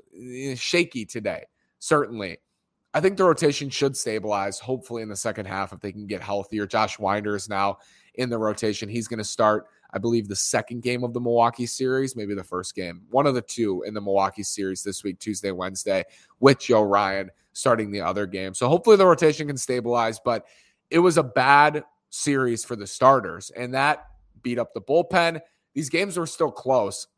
shaky 0.57 1.05
today, 1.05 1.45
certainly. 1.85 2.39
I 2.95 3.01
think 3.01 3.19
the 3.19 3.25
rotation 3.25 3.69
should 3.69 3.97
stabilize, 3.97 4.59
hopefully, 4.59 5.03
in 5.03 5.09
the 5.09 5.17
second 5.17 5.47
half 5.47 5.73
if 5.73 5.81
they 5.81 5.93
can 5.93 6.07
get 6.07 6.23
healthier. 6.23 6.67
Josh 6.67 6.99
Winder 6.99 7.37
is 7.37 7.49
now 7.49 7.79
in 8.15 8.31
the 8.31 8.39
rotation. 8.39 8.89
He's 8.89 9.09
going 9.09 9.19
to 9.19 9.25
start, 9.25 9.67
I 9.93 9.99
believe, 9.99 10.27
the 10.27 10.37
second 10.37 10.83
game 10.83 11.05
of 11.05 11.13
the 11.13 11.21
Milwaukee 11.21 11.67
series, 11.67 12.17
maybe 12.17 12.35
the 12.35 12.45
first 12.45 12.75
game, 12.75 13.03
one 13.11 13.27
of 13.27 13.35
the 13.35 13.43
two 13.43 13.83
in 13.83 13.93
the 13.93 14.01
Milwaukee 14.01 14.45
series 14.45 14.83
this 14.83 15.05
week, 15.05 15.19
Tuesday, 15.19 15.51
Wednesday, 15.51 16.05
with 16.41 16.61
Joe 16.61 16.83
Ryan 16.83 17.31
starting 17.53 17.91
the 17.91 18.01
other 18.01 18.27
game. 18.27 18.55
So 18.55 18.67
hopefully 18.69 18.97
the 18.97 19.07
rotation 19.07 19.49
can 19.49 19.59
stabilize, 19.59 20.19
but 20.19 20.47
it 20.91 21.01
was 21.01 21.19
a 21.19 21.23
bad 21.23 21.85
series 22.09 22.65
for 22.65 22.77
the 22.77 22.87
starters, 22.87 23.51
and 23.51 23.75
that 23.75 24.07
beat 24.43 24.59
up 24.59 24.73
the 24.73 24.81
bullpen. 24.81 25.41
These 25.75 25.91
games 25.91 26.17
were 26.17 26.27
still 26.27 26.53
close, 26.53 27.09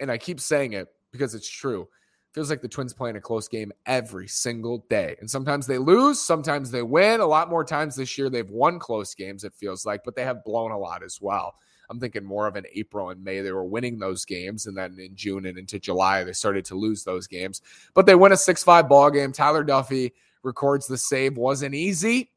and 0.00 0.10
I 0.10 0.18
keep 0.18 0.40
saying 0.40 0.72
it 0.72 0.88
because 1.12 1.34
it's 1.34 1.48
true 1.48 1.86
feels 2.32 2.50
like 2.50 2.62
the 2.62 2.68
Twins 2.68 2.92
playing 2.92 3.16
a 3.16 3.20
close 3.20 3.48
game 3.48 3.72
every 3.86 4.28
single 4.28 4.86
day. 4.88 5.16
And 5.20 5.28
sometimes 5.28 5.66
they 5.66 5.78
lose, 5.78 6.20
sometimes 6.20 6.70
they 6.70 6.82
win. 6.82 7.20
A 7.20 7.26
lot 7.26 7.50
more 7.50 7.64
times 7.64 7.96
this 7.96 8.16
year 8.16 8.30
they've 8.30 8.50
won 8.50 8.78
close 8.78 9.14
games, 9.14 9.44
it 9.44 9.54
feels 9.54 9.84
like, 9.84 10.02
but 10.04 10.14
they 10.14 10.24
have 10.24 10.44
blown 10.44 10.70
a 10.70 10.78
lot 10.78 11.02
as 11.02 11.20
well. 11.20 11.56
I'm 11.90 11.98
thinking 11.98 12.24
more 12.24 12.46
of 12.46 12.54
an 12.54 12.66
April 12.72 13.10
and 13.10 13.22
May. 13.22 13.40
They 13.40 13.50
were 13.50 13.64
winning 13.64 13.98
those 13.98 14.24
games. 14.24 14.66
And 14.66 14.76
then 14.76 14.96
in 15.00 15.16
June 15.16 15.44
and 15.46 15.58
into 15.58 15.80
July, 15.80 16.22
they 16.22 16.32
started 16.32 16.64
to 16.66 16.76
lose 16.76 17.02
those 17.02 17.26
games. 17.26 17.62
But 17.94 18.06
they 18.06 18.14
win 18.14 18.30
a 18.30 18.36
6 18.36 18.62
5 18.62 18.88
ball 18.88 19.10
game. 19.10 19.32
Tyler 19.32 19.64
Duffey 19.64 20.12
records 20.44 20.86
the 20.86 20.96
save. 20.96 21.36
Wasn't 21.36 21.74
easy. 21.74 22.30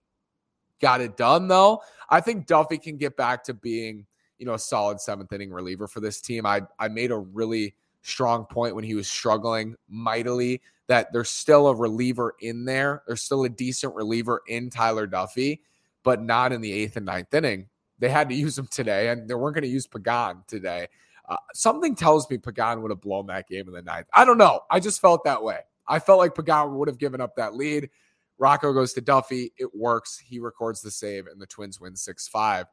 Got 0.82 1.02
it 1.02 1.16
done, 1.16 1.48
though. 1.48 1.84
I 2.10 2.20
think 2.20 2.48
Duffey 2.48 2.82
can 2.82 2.98
get 2.98 3.16
back 3.16 3.44
to 3.44 3.54
being, 3.54 4.08
you 4.40 4.48
know, 4.48 4.56
a 4.56 4.60
solid 4.60 5.00
seventh 5.00 5.32
inning 5.32 5.52
reliever 5.52 5.88
for 5.88 6.00
this 6.00 6.20
team. 6.20 6.48
I, 6.48 6.64
I 6.80 6.88
made 6.88 7.12
a 7.12 7.18
really 7.18 7.76
strong 8.04 8.46
point 8.46 8.76
when 8.76 8.84
he 8.84 8.96
was 8.96 9.08
struggling 9.08 9.76
mightily 9.90 10.62
that 10.88 11.12
there's 11.14 11.30
still 11.30 11.68
a 11.68 11.76
reliever 11.76 12.36
in 12.42 12.66
there. 12.66 13.04
There's 13.08 13.22
still 13.22 13.44
a 13.44 13.50
decent 13.50 13.96
reliever 13.96 14.42
in 14.48 14.70
Tyler 14.70 15.08
Duffey, 15.08 15.62
but 16.04 16.22
not 16.22 16.52
in 16.52 16.62
the 16.62 16.72
eighth 16.72 16.98
and 16.98 17.06
ninth 17.06 17.34
inning. 17.34 17.68
They 18.00 18.10
had 18.10 18.30
to 18.30 18.36
use 18.46 18.58
him 18.58 18.68
today, 18.68 19.10
and 19.10 19.28
they 19.28 19.34
weren't 19.34 19.56
going 19.56 19.64
to 19.64 19.70
use 19.70 19.88
Pagan 19.88 20.44
today. 20.48 20.88
Uh, 21.28 21.38
something 21.54 21.96
tells 21.96 22.30
me 22.30 22.38
Pagan 22.38 22.82
would 22.82 22.92
have 22.92 23.02
blown 23.02 23.28
that 23.28 23.48
game 23.48 23.68
in 23.68 23.74
the 23.74 23.82
ninth. 23.82 24.08
I 24.14 24.26
don't 24.26 24.38
know. 24.38 24.62
I 24.70 24.80
just 24.80 25.00
felt 25.00 25.24
that 25.24 25.42
way. 25.42 25.60
I 25.88 26.00
felt 26.00 26.20
like 26.20 26.36
Pagan 26.36 26.76
would 26.76 26.90
have 26.90 26.98
given 26.98 27.22
up 27.22 27.36
that 27.38 27.56
lead. 27.56 27.90
Rocco 28.38 28.74
goes 28.74 28.94
to 28.94 29.02
Duffey. 29.02 29.52
It 29.58 29.74
works. 29.74 30.18
He 30.18 30.40
records 30.40 30.82
the 30.82 30.92
save, 30.92 31.28
and 31.28 31.42
the 31.42 31.46
Twins 31.46 31.80
win 31.80 31.96
6 31.96 32.28
5. 32.28 32.66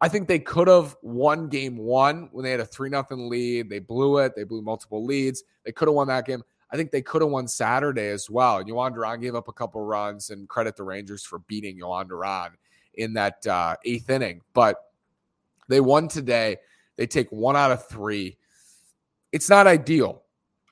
I 0.00 0.08
think 0.08 0.28
they 0.28 0.38
could 0.38 0.68
have 0.68 0.96
won 1.02 1.48
game 1.48 1.76
one 1.76 2.28
when 2.32 2.44
they 2.44 2.52
had 2.52 2.60
a 2.60 2.64
3 2.64 2.88
nothing 2.88 3.28
lead. 3.28 3.68
They 3.68 3.80
blew 3.80 4.18
it. 4.18 4.34
They 4.36 4.44
blew 4.44 4.62
multiple 4.62 5.04
leads. 5.04 5.42
They 5.64 5.72
could 5.72 5.88
have 5.88 5.94
won 5.94 6.08
that 6.08 6.26
game. 6.26 6.42
I 6.70 6.76
think 6.76 6.90
they 6.90 7.02
could 7.02 7.22
have 7.22 7.30
won 7.30 7.48
Saturday 7.48 8.08
as 8.08 8.28
well. 8.30 8.58
And 8.58 8.68
Jhoan 8.68 8.94
Duran 8.94 9.20
gave 9.20 9.34
up 9.34 9.48
a 9.48 9.52
couple 9.52 9.82
runs 9.82 10.30
and 10.30 10.48
credit 10.48 10.76
the 10.76 10.84
Rangers 10.84 11.24
for 11.24 11.40
beating 11.40 11.80
Jhoan 11.80 12.08
Duran 12.08 12.50
in 12.94 13.14
that 13.14 13.44
uh, 13.46 13.76
eighth 13.84 14.10
inning. 14.10 14.42
But 14.52 14.76
they 15.68 15.80
won 15.80 16.08
today. 16.08 16.58
They 16.96 17.06
take 17.06 17.30
one 17.30 17.56
out 17.56 17.72
of 17.72 17.88
three. 17.88 18.36
It's 19.32 19.48
not 19.48 19.66
ideal, 19.66 20.22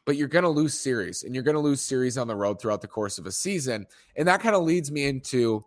but 0.05 0.17
you're 0.17 0.29
going 0.29 0.45
to 0.45 0.49
lose 0.51 0.79
series 0.79 1.25
and 1.25 1.35
you're 1.35 1.45
going 1.45 1.55
to 1.55 1.61
lose 1.61 1.81
series 1.81 2.19
on 2.19 2.29
the 2.29 2.37
road 2.37 2.61
throughout 2.61 2.81
the 2.81 2.89
course 2.89 3.19
of 3.19 3.27
a 3.27 3.33
season. 3.33 3.87
And 4.17 4.29
that 4.29 4.41
kind 4.41 4.55
of 4.55 4.63
leads 4.63 4.91
me 4.91 5.07
into 5.07 5.65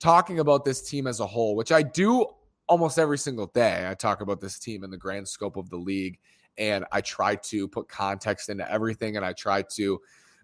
talking 0.00 0.38
about 0.38 0.64
this 0.64 0.88
team 0.88 1.06
as 1.06 1.20
a 1.20 1.26
whole, 1.26 1.56
which 1.56 1.72
I 1.72 1.82
do 1.82 2.26
almost 2.68 2.98
every 2.98 3.18
single 3.18 3.46
day. 3.46 3.88
I 3.88 3.94
talk 3.94 4.20
about 4.20 4.40
this 4.40 4.58
team 4.58 4.84
in 4.84 4.90
the 4.90 4.96
grand 4.96 5.26
scope 5.28 5.56
of 5.56 5.70
the 5.70 5.76
league, 5.76 6.18
and 6.56 6.84
I 6.92 7.00
try 7.00 7.36
to 7.36 7.68
put 7.68 7.88
context 7.88 8.48
into 8.48 8.70
everything, 8.70 9.16
and 9.16 9.24
I 9.24 9.32
try 9.32 9.62
to 9.76 10.00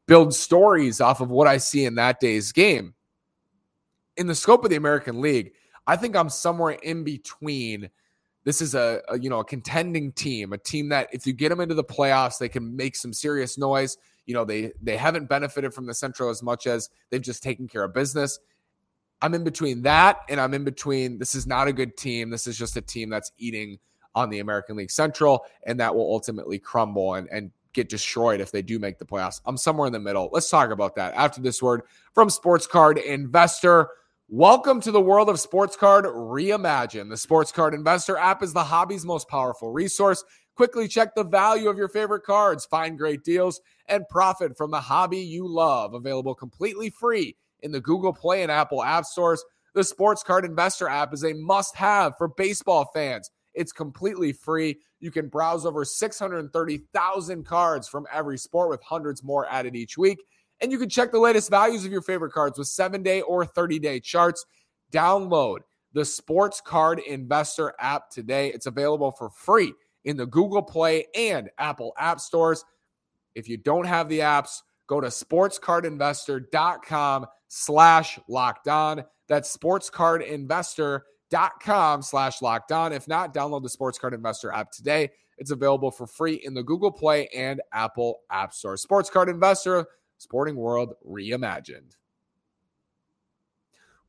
build 0.06 0.34
stories 0.34 1.00
off 1.00 1.20
of 1.20 1.30
what 1.30 1.46
I 1.46 1.58
see 1.58 1.84
in 1.84 1.94
that 1.96 2.20
day's 2.20 2.52
game. 2.52 2.94
In 4.16 4.26
the 4.26 4.34
scope 4.34 4.64
of 4.64 4.70
the 4.70 4.76
American 4.76 5.20
League, 5.20 5.52
I 5.86 5.96
think 5.96 6.16
I'm 6.16 6.28
somewhere 6.28 6.72
in 6.82 7.04
between. 7.04 7.90
This 8.44 8.60
is 8.60 8.74
a, 8.74 9.00
a, 9.08 9.18
you 9.18 9.30
know 9.30 9.40
a 9.40 9.44
contending 9.44 10.12
team, 10.12 10.52
a 10.52 10.58
team 10.58 10.90
that 10.90 11.08
if 11.12 11.26
you 11.26 11.32
get 11.32 11.48
them 11.48 11.60
into 11.60 11.74
the 11.74 11.84
playoffs, 11.84 12.38
they 12.38 12.48
can 12.48 12.76
make 12.76 12.96
some 12.96 13.12
serious 13.12 13.58
noise. 13.58 13.96
You 14.26 14.34
know 14.34 14.44
they 14.44 14.72
they 14.82 14.96
haven't 14.96 15.28
benefited 15.28 15.74
from 15.74 15.86
the 15.86 15.94
Central 15.94 16.30
as 16.30 16.42
much 16.42 16.66
as 16.66 16.90
they've 17.10 17.22
just 17.22 17.42
taken 17.42 17.66
care 17.66 17.84
of 17.84 17.92
business. 17.92 18.38
I'm 19.24 19.32
in 19.32 19.42
between 19.42 19.80
that 19.84 20.20
and 20.28 20.38
I'm 20.38 20.52
in 20.52 20.64
between 20.64 21.18
this 21.18 21.34
is 21.34 21.46
not 21.46 21.66
a 21.66 21.72
good 21.72 21.96
team. 21.96 22.28
This 22.28 22.46
is 22.46 22.58
just 22.58 22.76
a 22.76 22.82
team 22.82 23.08
that's 23.08 23.32
eating 23.38 23.78
on 24.14 24.28
the 24.28 24.40
American 24.40 24.76
League 24.76 24.90
Central, 24.90 25.46
and 25.66 25.80
that 25.80 25.94
will 25.94 26.12
ultimately 26.12 26.58
crumble 26.58 27.14
and, 27.14 27.26
and 27.32 27.50
get 27.72 27.88
destroyed 27.88 28.42
if 28.42 28.52
they 28.52 28.60
do 28.60 28.78
make 28.78 28.98
the 28.98 29.04
playoffs. 29.06 29.40
I'm 29.46 29.56
somewhere 29.56 29.86
in 29.86 29.94
the 29.94 29.98
middle. 29.98 30.28
Let's 30.30 30.50
talk 30.50 30.68
about 30.68 30.94
that 30.96 31.14
after 31.14 31.40
this 31.40 31.62
word 31.62 31.84
from 32.12 32.28
Sports 32.28 32.66
Card 32.66 32.98
Investor. 32.98 33.88
Welcome 34.28 34.82
to 34.82 34.90
the 34.90 35.00
world 35.00 35.30
of 35.30 35.40
Sports 35.40 35.74
Card 35.74 36.04
Reimagine. 36.04 37.08
The 37.08 37.16
Sports 37.16 37.50
Card 37.50 37.72
Investor 37.72 38.18
app 38.18 38.42
is 38.42 38.52
the 38.52 38.64
hobby's 38.64 39.06
most 39.06 39.26
powerful 39.30 39.72
resource. 39.72 40.22
Quickly 40.54 40.86
check 40.86 41.14
the 41.14 41.24
value 41.24 41.70
of 41.70 41.78
your 41.78 41.88
favorite 41.88 42.24
cards, 42.24 42.66
find 42.66 42.98
great 42.98 43.24
deals, 43.24 43.62
and 43.88 44.06
profit 44.10 44.54
from 44.54 44.70
the 44.70 44.82
hobby 44.82 45.20
you 45.20 45.48
love. 45.48 45.94
Available 45.94 46.34
completely 46.34 46.90
free 46.90 47.36
in 47.64 47.72
the 47.72 47.80
Google 47.80 48.12
Play 48.12 48.42
and 48.42 48.52
Apple 48.52 48.84
App 48.84 49.04
Stores. 49.04 49.44
The 49.74 49.82
Sports 49.82 50.22
Card 50.22 50.44
Investor 50.44 50.86
app 50.86 51.12
is 51.12 51.24
a 51.24 51.32
must 51.32 51.74
have 51.74 52.16
for 52.16 52.28
baseball 52.28 52.88
fans. 52.94 53.32
It's 53.54 53.72
completely 53.72 54.32
free. 54.32 54.78
You 55.00 55.10
can 55.10 55.26
browse 55.28 55.66
over 55.66 55.84
630,000 55.84 57.44
cards 57.44 57.88
from 57.88 58.06
every 58.12 58.38
sport 58.38 58.70
with 58.70 58.80
hundreds 58.82 59.24
more 59.24 59.50
added 59.50 59.74
each 59.74 59.98
week. 59.98 60.22
And 60.60 60.70
you 60.70 60.78
can 60.78 60.88
check 60.88 61.10
the 61.10 61.18
latest 61.18 61.50
values 61.50 61.84
of 61.84 61.90
your 61.90 62.02
favorite 62.02 62.32
cards 62.32 62.56
with 62.58 62.68
seven 62.68 63.02
day 63.02 63.22
or 63.22 63.44
30 63.44 63.80
day 63.80 63.98
charts. 63.98 64.46
Download 64.92 65.58
the 65.92 66.04
Sports 66.04 66.60
Card 66.60 67.00
Investor 67.00 67.74
app 67.80 68.10
today. 68.10 68.52
It's 68.52 68.66
available 68.66 69.10
for 69.12 69.30
free 69.30 69.72
in 70.04 70.16
the 70.16 70.26
Google 70.26 70.62
Play 70.62 71.06
and 71.16 71.50
Apple 71.58 71.94
App 71.98 72.20
Stores. 72.20 72.64
If 73.34 73.48
you 73.48 73.56
don't 73.56 73.86
have 73.86 74.08
the 74.08 74.20
apps, 74.20 74.62
go 74.86 75.00
to 75.00 75.08
sportscardinvestor.com 75.08 77.26
slash 77.54 78.18
locked 78.28 78.66
on. 78.66 79.04
That's 79.28 79.56
sportscardinvestor.com 79.56 82.02
slash 82.02 82.42
locked 82.42 82.72
on. 82.72 82.92
If 82.92 83.06
not, 83.06 83.32
download 83.32 83.62
the 83.62 83.68
Sports 83.68 83.96
Card 83.96 84.12
Investor 84.12 84.50
app 84.50 84.72
today. 84.72 85.10
It's 85.38 85.52
available 85.52 85.92
for 85.92 86.08
free 86.08 86.40
in 86.44 86.54
the 86.54 86.64
Google 86.64 86.90
Play 86.90 87.28
and 87.28 87.62
Apple 87.72 88.22
App 88.30 88.52
Store. 88.52 88.76
Sports 88.76 89.08
Card 89.08 89.28
Investor, 89.28 89.86
sporting 90.18 90.56
world 90.56 90.94
reimagined. 91.08 91.92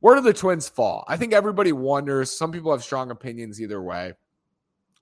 Where 0.00 0.16
do 0.16 0.22
the 0.22 0.34
Twins 0.34 0.68
fall? 0.68 1.04
I 1.06 1.16
think 1.16 1.32
everybody 1.32 1.70
wonders. 1.72 2.36
Some 2.36 2.50
people 2.50 2.72
have 2.72 2.82
strong 2.82 3.12
opinions 3.12 3.62
either 3.62 3.80
way. 3.80 4.14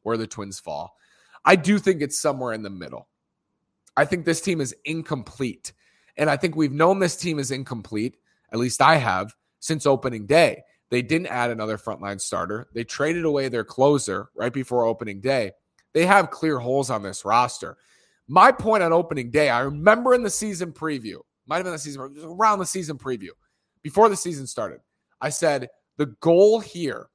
Where 0.02 0.18
the 0.18 0.26
Twins 0.26 0.60
fall? 0.60 0.98
I 1.46 1.56
do 1.56 1.78
think 1.78 2.02
it's 2.02 2.20
somewhere 2.20 2.52
in 2.52 2.62
the 2.62 2.70
middle. 2.70 3.08
I 3.96 4.04
think 4.04 4.26
this 4.26 4.42
team 4.42 4.60
is 4.60 4.76
incomplete. 4.84 5.72
And 6.16 6.28
I 6.28 6.36
think 6.36 6.56
we've 6.56 6.72
known 6.72 6.98
this 6.98 7.16
team 7.16 7.38
is 7.38 7.50
incomplete 7.50 8.18
at 8.54 8.60
least 8.60 8.80
I 8.80 8.96
have, 8.96 9.34
since 9.58 9.84
opening 9.84 10.26
day. 10.26 10.62
They 10.90 11.02
didn't 11.02 11.26
add 11.26 11.50
another 11.50 11.76
frontline 11.76 12.20
starter. 12.20 12.68
They 12.72 12.84
traded 12.84 13.24
away 13.24 13.48
their 13.48 13.64
closer 13.64 14.28
right 14.36 14.52
before 14.52 14.84
opening 14.84 15.20
day. 15.20 15.52
They 15.92 16.06
have 16.06 16.30
clear 16.30 16.60
holes 16.60 16.88
on 16.88 17.02
this 17.02 17.24
roster. 17.24 17.76
My 18.28 18.52
point 18.52 18.84
on 18.84 18.92
opening 18.92 19.32
day, 19.32 19.48
I 19.48 19.60
remember 19.60 20.14
in 20.14 20.22
the 20.22 20.30
season 20.30 20.72
preview, 20.72 21.16
might 21.46 21.56
have 21.56 21.64
been 21.64 21.72
the 21.72 21.78
season 21.80 22.16
around 22.22 22.60
the 22.60 22.66
season 22.66 22.96
preview, 22.96 23.30
before 23.82 24.08
the 24.08 24.16
season 24.16 24.46
started, 24.46 24.80
I 25.20 25.30
said 25.30 25.68
the 25.98 26.14
goal 26.20 26.60
here 26.60 27.08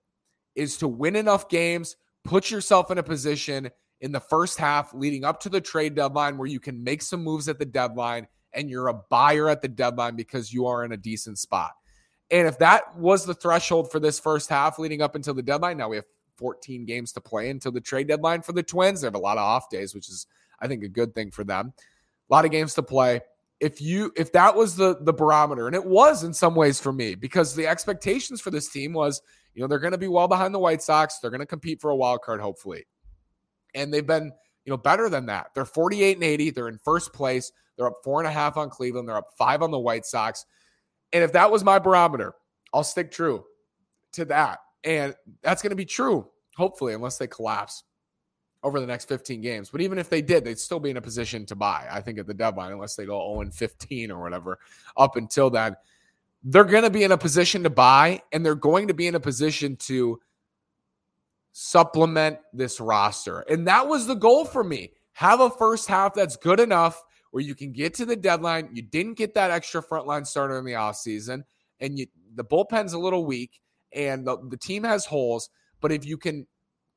is 0.55 0.77
to 0.77 0.87
win 0.89 1.15
enough 1.15 1.47
games, 1.47 1.95
put 2.25 2.51
yourself 2.51 2.91
in 2.91 2.97
a 2.97 3.03
position 3.03 3.69
in 4.01 4.11
the 4.11 4.19
first 4.19 4.57
half 4.57 4.93
leading 4.93 5.23
up 5.23 5.39
to 5.41 5.49
the 5.49 5.61
trade 5.61 5.95
deadline 5.95 6.37
where 6.37 6.47
you 6.47 6.59
can 6.59 6.83
make 6.83 7.01
some 7.01 7.23
moves 7.23 7.47
at 7.47 7.59
the 7.59 7.65
deadline 7.65 8.27
and 8.53 8.69
you're 8.69 8.87
a 8.87 8.93
buyer 8.93 9.49
at 9.49 9.61
the 9.61 9.67
deadline 9.67 10.15
because 10.15 10.53
you 10.53 10.65
are 10.65 10.83
in 10.83 10.91
a 10.91 10.97
decent 10.97 11.39
spot. 11.39 11.71
And 12.31 12.47
if 12.47 12.59
that 12.59 12.95
was 12.95 13.25
the 13.25 13.33
threshold 13.33 13.91
for 13.91 13.99
this 13.99 14.19
first 14.19 14.49
half 14.49 14.79
leading 14.79 15.01
up 15.01 15.15
until 15.15 15.33
the 15.33 15.41
deadline, 15.41 15.77
now 15.77 15.89
we 15.89 15.95
have 15.95 16.05
14 16.37 16.85
games 16.85 17.11
to 17.13 17.21
play 17.21 17.49
until 17.49 17.71
the 17.71 17.81
trade 17.81 18.07
deadline 18.07 18.41
for 18.41 18.53
the 18.53 18.63
Twins. 18.63 19.01
They 19.01 19.07
have 19.07 19.15
a 19.15 19.19
lot 19.19 19.37
of 19.37 19.43
off 19.43 19.69
days, 19.69 19.93
which 19.93 20.09
is, 20.09 20.27
I 20.59 20.67
think, 20.67 20.83
a 20.83 20.89
good 20.89 21.13
thing 21.13 21.31
for 21.31 21.43
them. 21.43 21.73
A 22.29 22.33
lot 22.33 22.45
of 22.45 22.51
games 22.51 22.73
to 22.75 22.83
play. 22.83 23.21
If 23.59 23.81
you 23.81 24.13
if 24.15 24.31
that 24.31 24.55
was 24.55 24.77
the 24.77 24.97
the 25.01 25.11
barometer, 25.11 25.67
and 25.67 25.75
it 25.75 25.83
was 25.83 26.23
in 26.23 26.33
some 26.33 26.55
ways 26.55 26.79
for 26.79 26.93
me, 26.93 27.15
because 27.15 27.55
the 27.55 27.67
expectations 27.67 28.39
for 28.39 28.51
this 28.51 28.69
team 28.69 28.93
was, 28.93 29.21
you 29.53 29.61
know, 29.61 29.67
they're 29.67 29.79
going 29.79 29.91
to 29.91 29.97
be 29.97 30.07
well 30.07 30.29
behind 30.29 30.53
the 30.53 30.59
White 30.59 30.81
Sox. 30.81 31.19
They're 31.19 31.31
going 31.31 31.41
to 31.41 31.45
compete 31.45 31.81
for 31.81 31.89
a 31.91 31.95
wild 31.95 32.21
card, 32.21 32.39
hopefully, 32.39 32.85
and 33.75 33.93
they've 33.93 34.07
been 34.07 34.31
you 34.63 34.71
know 34.71 34.77
better 34.77 35.09
than 35.09 35.25
that. 35.25 35.47
They're 35.53 35.65
48 35.65 36.15
and 36.15 36.23
80. 36.23 36.51
They're 36.51 36.69
in 36.69 36.77
first 36.77 37.11
place. 37.11 37.51
They're 37.79 37.87
up 37.87 38.03
four 38.03 38.19
and 38.19 38.27
a 38.27 38.31
half 38.31 38.57
on 38.57 38.69
Cleveland. 38.69 39.07
They're 39.07 39.15
up 39.15 39.31
five 39.37 39.61
on 39.61 39.71
the 39.71 39.79
White 39.79 40.05
Sox. 40.05 40.45
And 41.13 41.23
if 41.23 41.31
that 41.31 41.49
was 41.49 41.63
my 41.63 41.79
barometer, 41.79 42.35
I'll 42.73 42.83
stick 42.83 43.09
true 43.09 43.45
to 44.11 44.25
that. 44.25 44.59
And 44.83 45.15
that's 45.41 45.61
going 45.61 45.69
to 45.69 45.77
be 45.77 45.85
true, 45.85 46.27
hopefully, 46.57 46.93
unless 46.93 47.17
they 47.17 47.27
collapse 47.27 47.85
over 48.63 48.81
the 48.81 48.85
next 48.85 49.05
15 49.05 49.39
games. 49.39 49.69
But 49.69 49.79
even 49.79 49.97
if 49.97 50.09
they 50.09 50.21
did, 50.21 50.43
they'd 50.43 50.59
still 50.59 50.81
be 50.81 50.89
in 50.89 50.97
a 50.97 51.01
position 51.01 51.45
to 51.45 51.55
buy, 51.55 51.87
I 51.89 52.01
think, 52.01 52.19
at 52.19 52.27
the 52.27 52.33
deadline, 52.33 52.73
unless 52.73 52.95
they 52.95 53.05
go 53.05 53.41
0 53.41 53.49
15 53.49 54.11
or 54.11 54.21
whatever 54.21 54.59
up 54.97 55.15
until 55.15 55.49
then. 55.49 55.77
They're 56.43 56.65
going 56.65 56.83
to 56.83 56.89
be 56.89 57.03
in 57.03 57.13
a 57.13 57.17
position 57.17 57.63
to 57.63 57.69
buy, 57.69 58.21
and 58.33 58.45
they're 58.45 58.55
going 58.55 58.89
to 58.89 58.93
be 58.93 59.07
in 59.07 59.15
a 59.15 59.19
position 59.21 59.77
to 59.77 60.19
supplement 61.53 62.39
this 62.51 62.81
roster. 62.81 63.39
And 63.41 63.67
that 63.67 63.87
was 63.87 64.05
the 64.05 64.15
goal 64.15 64.43
for 64.43 64.65
me. 64.65 64.91
Have 65.13 65.39
a 65.39 65.49
first 65.49 65.87
half 65.87 66.13
that's 66.13 66.35
good 66.35 66.59
enough 66.59 67.03
where 67.31 67.43
you 67.43 67.55
can 67.55 67.71
get 67.71 67.93
to 67.95 68.05
the 68.05 68.15
deadline. 68.15 68.69
You 68.73 68.81
didn't 68.81 69.17
get 69.17 69.33
that 69.35 69.51
extra 69.51 69.83
frontline 69.83 70.25
starter 70.25 70.57
in 70.57 70.65
the 70.65 70.73
offseason, 70.73 71.43
and 71.79 71.97
you 71.97 72.07
the 72.35 72.43
bullpen's 72.43 72.93
a 72.93 72.99
little 72.99 73.25
weak, 73.25 73.59
and 73.93 74.25
the, 74.25 74.37
the 74.49 74.57
team 74.57 74.83
has 74.83 75.05
holes. 75.05 75.49
But 75.81 75.91
if 75.91 76.05
you 76.05 76.17
can 76.17 76.47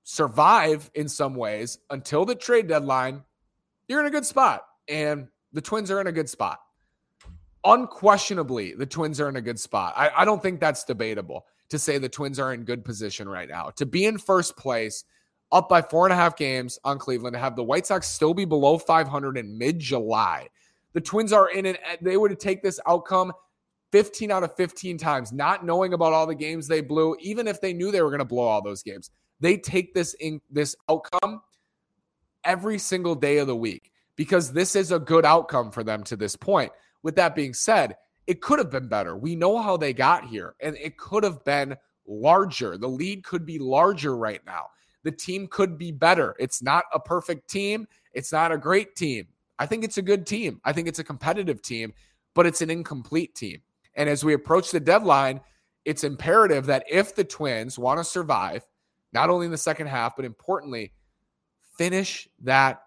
survive 0.05 0.91
in 0.95 1.09
some 1.09 1.35
ways 1.35 1.79
until 1.91 2.25
the 2.25 2.35
trade 2.35 2.69
deadline, 2.69 3.23
you're 3.89 4.01
in 4.01 4.07
a 4.07 4.11
good 4.11 4.27
spot. 4.27 4.65
And 4.89 5.29
the 5.53 5.61
Twins 5.61 5.91
are 5.91 6.01
in 6.01 6.07
a 6.07 6.13
good 6.13 6.29
spot. 6.29 6.59
Unquestionably, 7.65 8.75
the 8.75 8.87
Twins 8.87 9.21
are 9.21 9.29
in 9.29 9.37
a 9.37 9.41
good 9.41 9.61
spot. 9.61 9.95
I, 9.97 10.11
I 10.19 10.25
don't 10.25 10.43
think 10.43 10.61
that's 10.61 10.85
debatable 10.85 11.47
to 11.69 11.79
say 11.79 11.99
the 11.99 12.09
Twins 12.09 12.39
are 12.41 12.53
in 12.53 12.65
good 12.65 12.85
position 12.85 13.29
right 13.29 13.49
now. 13.49 13.71
To 13.77 13.87
be 13.87 14.05
in 14.05 14.19
first 14.19 14.57
place 14.57 15.05
up 15.53 15.69
by 15.69 15.83
four 15.83 16.07
and 16.07 16.13
a 16.13 16.17
half 16.17 16.37
games 16.37 16.79
on 16.85 16.99
Cleveland, 16.99 17.35
to 17.35 17.41
have 17.41 17.55
the 17.55 17.63
White 17.63 17.87
Sox 17.87 18.09
still 18.09 18.35
be 18.35 18.45
below 18.45 18.79
500 18.79 19.37
in 19.37 19.57
mid 19.57 19.79
July. 19.79 20.49
The 20.95 21.01
Twins 21.01 21.33
are 21.33 21.51
in 21.51 21.67
it. 21.67 21.79
They 22.01 22.17
would 22.17 22.39
take 22.41 22.63
this 22.63 22.81
outcome 22.87 23.33
15 23.93 24.31
out 24.31 24.43
of 24.43 24.57
15 24.57 24.99
times, 24.99 25.33
not 25.33 25.65
knowing 25.65 25.93
about 25.93 26.15
all 26.15 26.27
the 26.27 26.35
games 26.35 26.67
they 26.67 26.81
blew, 26.81 27.15
even 27.21 27.47
if 27.47 27.61
they 27.61 27.73
knew 27.73 27.91
they 27.91 28.03
were 28.03 28.09
going 28.09 28.19
to 28.19 28.25
blow 28.25 28.45
all 28.45 28.63
those 28.63 28.83
games. 28.83 29.11
They 29.41 29.59
take 29.59 29.93
this 29.95 30.15
in 30.15 30.41
this 30.51 30.75
outcome 30.89 31.43
every 32.45 32.79
single 32.79 33.15
day 33.15 33.39
of 33.39 33.47
the 33.47 33.57
week 33.57 33.93
because 34.17 34.53
this 34.53 34.75
is 34.75 34.93
a 34.93 34.99
good 34.99 35.25
outcome 35.25 35.71
for 35.71 35.85
them 35.85 36.03
to 36.05 36.17
this 36.17 36.37
point. 36.37 36.73
With 37.03 37.17
that 37.17 37.35
being 37.35 37.53
said, 37.53 37.97
it 38.27 38.41
could 38.41 38.59
have 38.59 38.71
been 38.71 38.89
better. 38.89 39.17
We 39.17 39.35
know 39.35 39.61
how 39.61 39.77
they 39.77 39.93
got 39.93 40.27
here, 40.27 40.55
and 40.61 40.77
it 40.77 40.97
could 40.97 41.25
have 41.25 41.45
been 41.45 41.77
larger. 42.07 42.79
The 42.79 42.89
lead 42.89 43.25
could 43.25 43.45
be 43.45 43.59
larger 43.59 44.17
right 44.17 44.41
now 44.47 44.67
the 45.03 45.13
team 45.13 45.49
could 45.49 45.79
be 45.79 45.93
better. 45.93 46.35
It's 46.39 46.63
not 46.63 46.85
a 46.93 47.01
perfect 47.01 47.49
team. 47.49 47.87
It's 48.13 48.33
not 48.33 48.53
a 48.53 48.59
great 48.59 48.95
team. 48.97 49.27
I 49.59 49.67
think 49.67 49.85
it's 49.85 49.99
a 49.99 50.03
good 50.03 50.27
team. 50.27 50.61
I 50.65 50.73
think 50.73 50.89
it's 50.89 50.99
a 50.99 51.05
competitive 51.05 51.63
team, 51.63 51.93
but 52.35 52.47
it's 52.47 52.63
an 52.63 52.71
incomplete 52.71 53.35
team. 53.35 53.63
And 53.95 54.09
as 54.09 54.25
we 54.25 54.35
approach 54.35 54.71
the 54.71 54.81
deadline, 54.81 55.41
it's 55.85 56.05
imperative 56.05 56.67
that 56.67 56.85
if 56.91 57.15
the 57.15 57.25
Twins 57.25 57.79
want 57.79 57.99
to 57.99 58.05
survive, 58.05 58.65
not 59.13 59.31
only 59.31 59.47
in 59.47 59.53
the 59.53 59.59
second 59.59 59.89
half, 59.89 60.17
but 60.17 60.25
importantly, 60.25 60.93
finish 61.77 62.29
that 62.43 62.83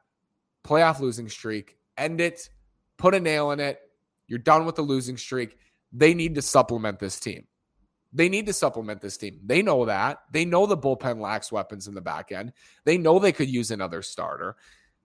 playoff 0.66 1.00
losing 1.00 1.30
streak, 1.30 1.78
end 1.98 2.22
it, 2.22 2.50
put 2.98 3.14
a 3.14 3.20
nail 3.20 3.52
in 3.52 3.60
it. 3.60 3.80
You're 4.28 4.40
done 4.40 4.66
with 4.66 4.76
the 4.76 4.82
losing 4.82 5.18
streak. 5.18 5.58
They 5.92 6.14
need 6.14 6.36
to 6.36 6.42
supplement 6.42 7.00
this 7.00 7.20
team. 7.20 7.46
They 8.16 8.30
need 8.30 8.46
to 8.46 8.54
supplement 8.54 9.02
this 9.02 9.18
team. 9.18 9.42
They 9.46 9.62
know 9.62 9.84
that. 9.86 10.20
They 10.32 10.46
know 10.46 10.66
the 10.66 10.78
bullpen 10.78 11.20
lacks 11.20 11.52
weapons 11.52 11.90
in 11.90 11.94
the 11.94 12.02
back 12.02 12.32
end. 12.32 12.54
They 12.86 12.98
know 12.98 13.20
they 13.20 13.34
could 13.34 13.50
use 13.50 13.72
another 13.72 14.02
starter. 14.02 14.56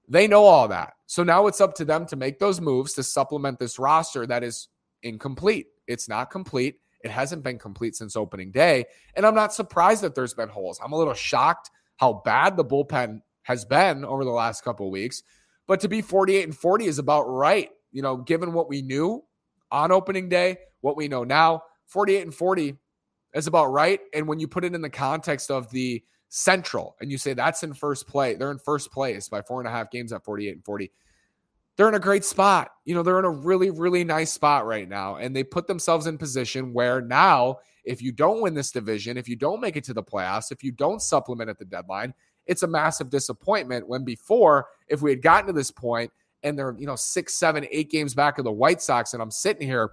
They 0.09 0.29
know 0.29 0.44
all 0.44 0.68
that. 0.68 0.92
So 1.07 1.25
now 1.25 1.49
it's 1.49 1.61
up 1.61 1.75
to 1.75 1.85
them 1.85 2.07
to 2.07 2.16
make 2.16 2.38
those 2.38 2.61
moves 2.61 2.92
to 2.94 3.03
supplement 3.03 3.59
this 3.59 3.81
roster 3.81 4.29
that 4.29 4.44
is 4.44 4.68
incomplete. 5.03 5.66
It's 5.88 6.09
not 6.09 6.31
complete. 6.31 6.77
It 7.03 7.11
hasn't 7.11 7.42
been 7.42 7.59
complete 7.59 7.96
since 7.96 8.14
opening 8.14 8.53
day. 8.53 8.85
And 9.16 9.27
I'm 9.27 9.35
not 9.35 9.53
surprised 9.53 10.03
that 10.03 10.14
there's 10.14 10.35
been 10.35 10.49
holes. 10.49 10.79
I'm 10.83 10.92
a 10.92 10.96
little 10.99 11.14
shocked 11.14 11.70
how 11.96 12.23
bad 12.25 12.57
the 12.57 12.64
bullpen 12.64 13.23
has 13.42 13.64
been 13.64 14.05
over 14.05 14.25
the 14.25 14.31
last 14.31 14.62
couple 14.62 14.88
weeks. 14.88 15.25
But 15.66 15.81
to 15.81 15.88
be 15.88 16.01
48 16.01 16.44
and 16.44 16.57
40 16.57 16.87
is 16.87 17.01
about 17.01 17.23
right. 17.23 17.70
You 17.90 18.03
know, 18.03 18.18
given 18.18 18.53
what 18.53 18.68
we 18.68 18.83
knew 18.83 19.25
on 19.73 19.90
opening 19.90 20.29
day, 20.29 20.59
what 20.81 20.96
we 20.96 21.09
know 21.09 21.25
now, 21.25 21.64
48 21.87 22.23
and 22.23 22.35
40 22.35 22.77
is 23.34 23.46
about 23.46 23.66
right. 23.66 24.00
And 24.14 24.26
when 24.26 24.40
you 24.40 24.48
put 24.48 24.64
it 24.64 24.74
in 24.74 24.82
the 24.82 24.90
context 24.90 25.50
of 25.50 25.70
the 25.70 26.02
Central 26.28 26.96
and 27.00 27.10
you 27.10 27.18
say 27.18 27.34
that's 27.34 27.62
in 27.62 27.74
first 27.74 28.06
play, 28.06 28.34
they're 28.34 28.50
in 28.50 28.58
first 28.58 28.92
place 28.92 29.28
by 29.28 29.42
four 29.42 29.60
and 29.60 29.68
a 29.68 29.70
half 29.70 29.90
games 29.90 30.12
at 30.12 30.24
48 30.24 30.54
and 30.54 30.64
40. 30.64 30.90
They're 31.76 31.88
in 31.88 31.94
a 31.94 32.00
great 32.00 32.24
spot. 32.24 32.72
You 32.84 32.94
know, 32.94 33.02
they're 33.02 33.18
in 33.18 33.24
a 33.24 33.30
really, 33.30 33.70
really 33.70 34.04
nice 34.04 34.32
spot 34.32 34.66
right 34.66 34.88
now. 34.88 35.16
And 35.16 35.34
they 35.34 35.44
put 35.44 35.66
themselves 35.66 36.06
in 36.06 36.18
position 36.18 36.72
where 36.72 37.00
now, 37.00 37.58
if 37.84 38.02
you 38.02 38.12
don't 38.12 38.42
win 38.42 38.54
this 38.54 38.70
division, 38.70 39.16
if 39.16 39.28
you 39.28 39.36
don't 39.36 39.60
make 39.60 39.76
it 39.76 39.84
to 39.84 39.94
the 39.94 40.02
playoffs, 40.02 40.52
if 40.52 40.62
you 40.62 40.72
don't 40.72 41.00
supplement 41.00 41.48
at 41.48 41.58
the 41.58 41.64
deadline, 41.64 42.12
it's 42.46 42.62
a 42.62 42.66
massive 42.66 43.10
disappointment. 43.10 43.88
When 43.88 44.04
before, 44.04 44.66
if 44.88 45.00
we 45.02 45.10
had 45.10 45.22
gotten 45.22 45.46
to 45.46 45.52
this 45.52 45.70
point 45.70 46.10
and 46.42 46.58
they're, 46.58 46.76
you 46.78 46.86
know, 46.86 46.96
six, 46.96 47.34
seven, 47.34 47.66
eight 47.70 47.90
games 47.90 48.14
back 48.14 48.38
of 48.38 48.44
the 48.44 48.52
White 48.52 48.82
Sox, 48.82 49.14
and 49.14 49.22
I'm 49.22 49.30
sitting 49.30 49.66
here 49.66 49.92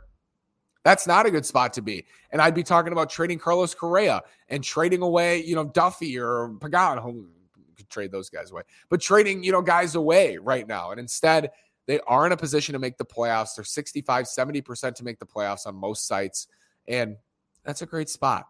that's 0.87 1.05
not 1.05 1.25
a 1.25 1.31
good 1.31 1.45
spot 1.45 1.73
to 1.73 1.81
be. 1.81 2.05
And 2.31 2.41
I'd 2.41 2.55
be 2.55 2.63
talking 2.63 2.93
about 2.93 3.09
trading 3.09 3.39
Carlos 3.39 3.75
Correa 3.75 4.21
and 4.47 4.63
trading 4.63 5.01
away, 5.01 5.43
you 5.43 5.53
know, 5.53 5.65
Duffey 5.65 6.17
or 6.17 6.55
Pagan. 6.61 6.97
Who 6.99 7.27
could 7.75 7.89
trade 7.89 8.09
those 8.09 8.29
guys 8.29 8.51
away, 8.51 8.61
but 8.89 9.01
trading, 9.01 9.43
you 9.43 9.51
know, 9.51 9.61
guys 9.61 9.95
away 9.95 10.37
right 10.37 10.65
now. 10.65 10.91
And 10.91 10.99
instead, 10.99 11.51
they 11.87 11.99
are 12.07 12.25
in 12.25 12.31
a 12.31 12.37
position 12.37 12.71
to 12.71 12.79
make 12.79 12.97
the 12.97 13.03
playoffs. 13.03 13.55
They're 13.57 13.65
65, 13.65 14.27
70% 14.27 14.95
to 14.95 15.03
make 15.03 15.19
the 15.19 15.25
playoffs 15.25 15.67
on 15.67 15.75
most 15.75 16.07
sites. 16.07 16.47
And 16.87 17.17
that's 17.65 17.81
a 17.81 17.85
great 17.85 18.09
spot. 18.09 18.47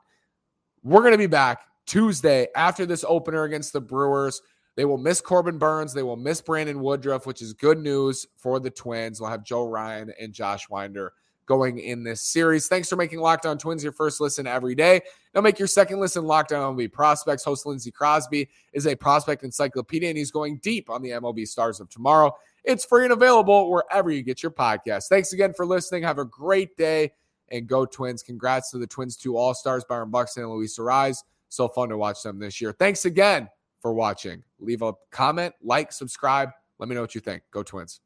We're 0.84 1.02
going 1.02 1.14
to 1.14 1.18
be 1.18 1.26
back 1.26 1.64
Tuesday 1.88 2.50
after 2.56 2.86
this 2.86 3.04
opener 3.08 3.46
against 3.46 3.74
the 3.74 3.82
Brewers. 3.82 4.44
They 4.76 4.86
will 4.86 5.00
miss 5.00 5.22
Corbin 5.22 5.58
Burnes. 5.58 5.92
They 5.92 6.04
will 6.04 6.16
miss 6.16 6.40
Brandon 6.40 6.82
Woodruff, 6.82 7.26
which 7.26 7.42
is 7.42 7.54
good 7.54 7.80
news 7.80 8.28
for 8.38 8.60
the 8.60 8.70
Twins. 8.70 9.20
We'll 9.20 9.32
have 9.32 9.44
Joe 9.44 9.68
Ryan 9.68 10.14
and 10.20 10.34
Josh 10.34 10.70
Winder 10.70 11.14
going 11.48 11.80
in 11.80 12.04
this 12.04 12.22
series. 12.22 12.68
Thanks 12.68 12.90
for 12.90 12.96
making 12.96 13.20
Locked 13.20 13.46
On 13.46 13.58
Twins 13.58 13.84
your 13.84 13.94
first 13.94 14.22
listen 14.22 14.46
every 14.46 14.76
day. 14.76 15.02
Now 15.34 15.42
make 15.42 15.58
your 15.58 15.68
second 15.68 16.00
listen 16.00 16.26
Locked 16.26 16.52
On 16.52 16.76
MLB 16.76 16.92
Prospects. 16.92 17.44
Host 17.44 17.66
Lindsey 17.66 17.90
Crosby 17.90 18.50
is 18.74 18.86
a 18.86 18.96
prospect 18.96 19.44
encyclopedia, 19.44 20.10
and 20.10 20.18
he's 20.18 20.32
going 20.32 20.58
deep 20.58 20.90
on 20.90 21.02
the 21.02 21.12
MLB 21.12 21.48
stars 21.48 21.80
of 21.80 21.90
tomorrow. 21.90 22.36
It's 22.64 22.86
free 22.86 23.06
and 23.06 23.14
available 23.14 23.72
wherever 23.72 24.12
you 24.12 24.22
get 24.22 24.44
your 24.44 24.52
podcast. 24.52 25.08
Thanks 25.08 25.34
again 25.34 25.54
for 25.54 25.66
listening. 25.66 26.04
Have 26.04 26.20
a 26.20 26.26
great 26.26 26.76
day 26.78 27.14
and 27.50 27.66
go 27.66 27.86
Twins. 27.86 28.22
Congrats 28.22 28.72
to 28.72 28.78
the 28.78 28.88
Twins 28.88 29.16
two 29.16 29.38
All 29.38 29.54
Stars, 29.54 29.86
Byron 29.88 30.12
Buxton 30.12 30.44
and 30.44 30.52
Luis 30.52 30.78
Arraez. 30.78 31.24
So 31.50 31.70
fun 31.70 31.90
to 31.90 31.98
watch 31.98 32.22
them 32.24 32.40
this 32.40 32.60
year. 32.60 32.74
Thanks 32.74 33.06
again 33.06 33.48
for 33.82 33.94
watching. 33.94 34.44
Leave 34.60 34.82
a 34.82 34.94
comment, 35.12 35.56
like, 35.64 35.94
subscribe. 35.94 36.50
Let 36.80 36.90
me 36.90 36.96
know 36.96 37.02
what 37.02 37.16
you 37.16 37.22
think. 37.22 37.44
Go 37.52 37.64
Twins. 37.64 38.02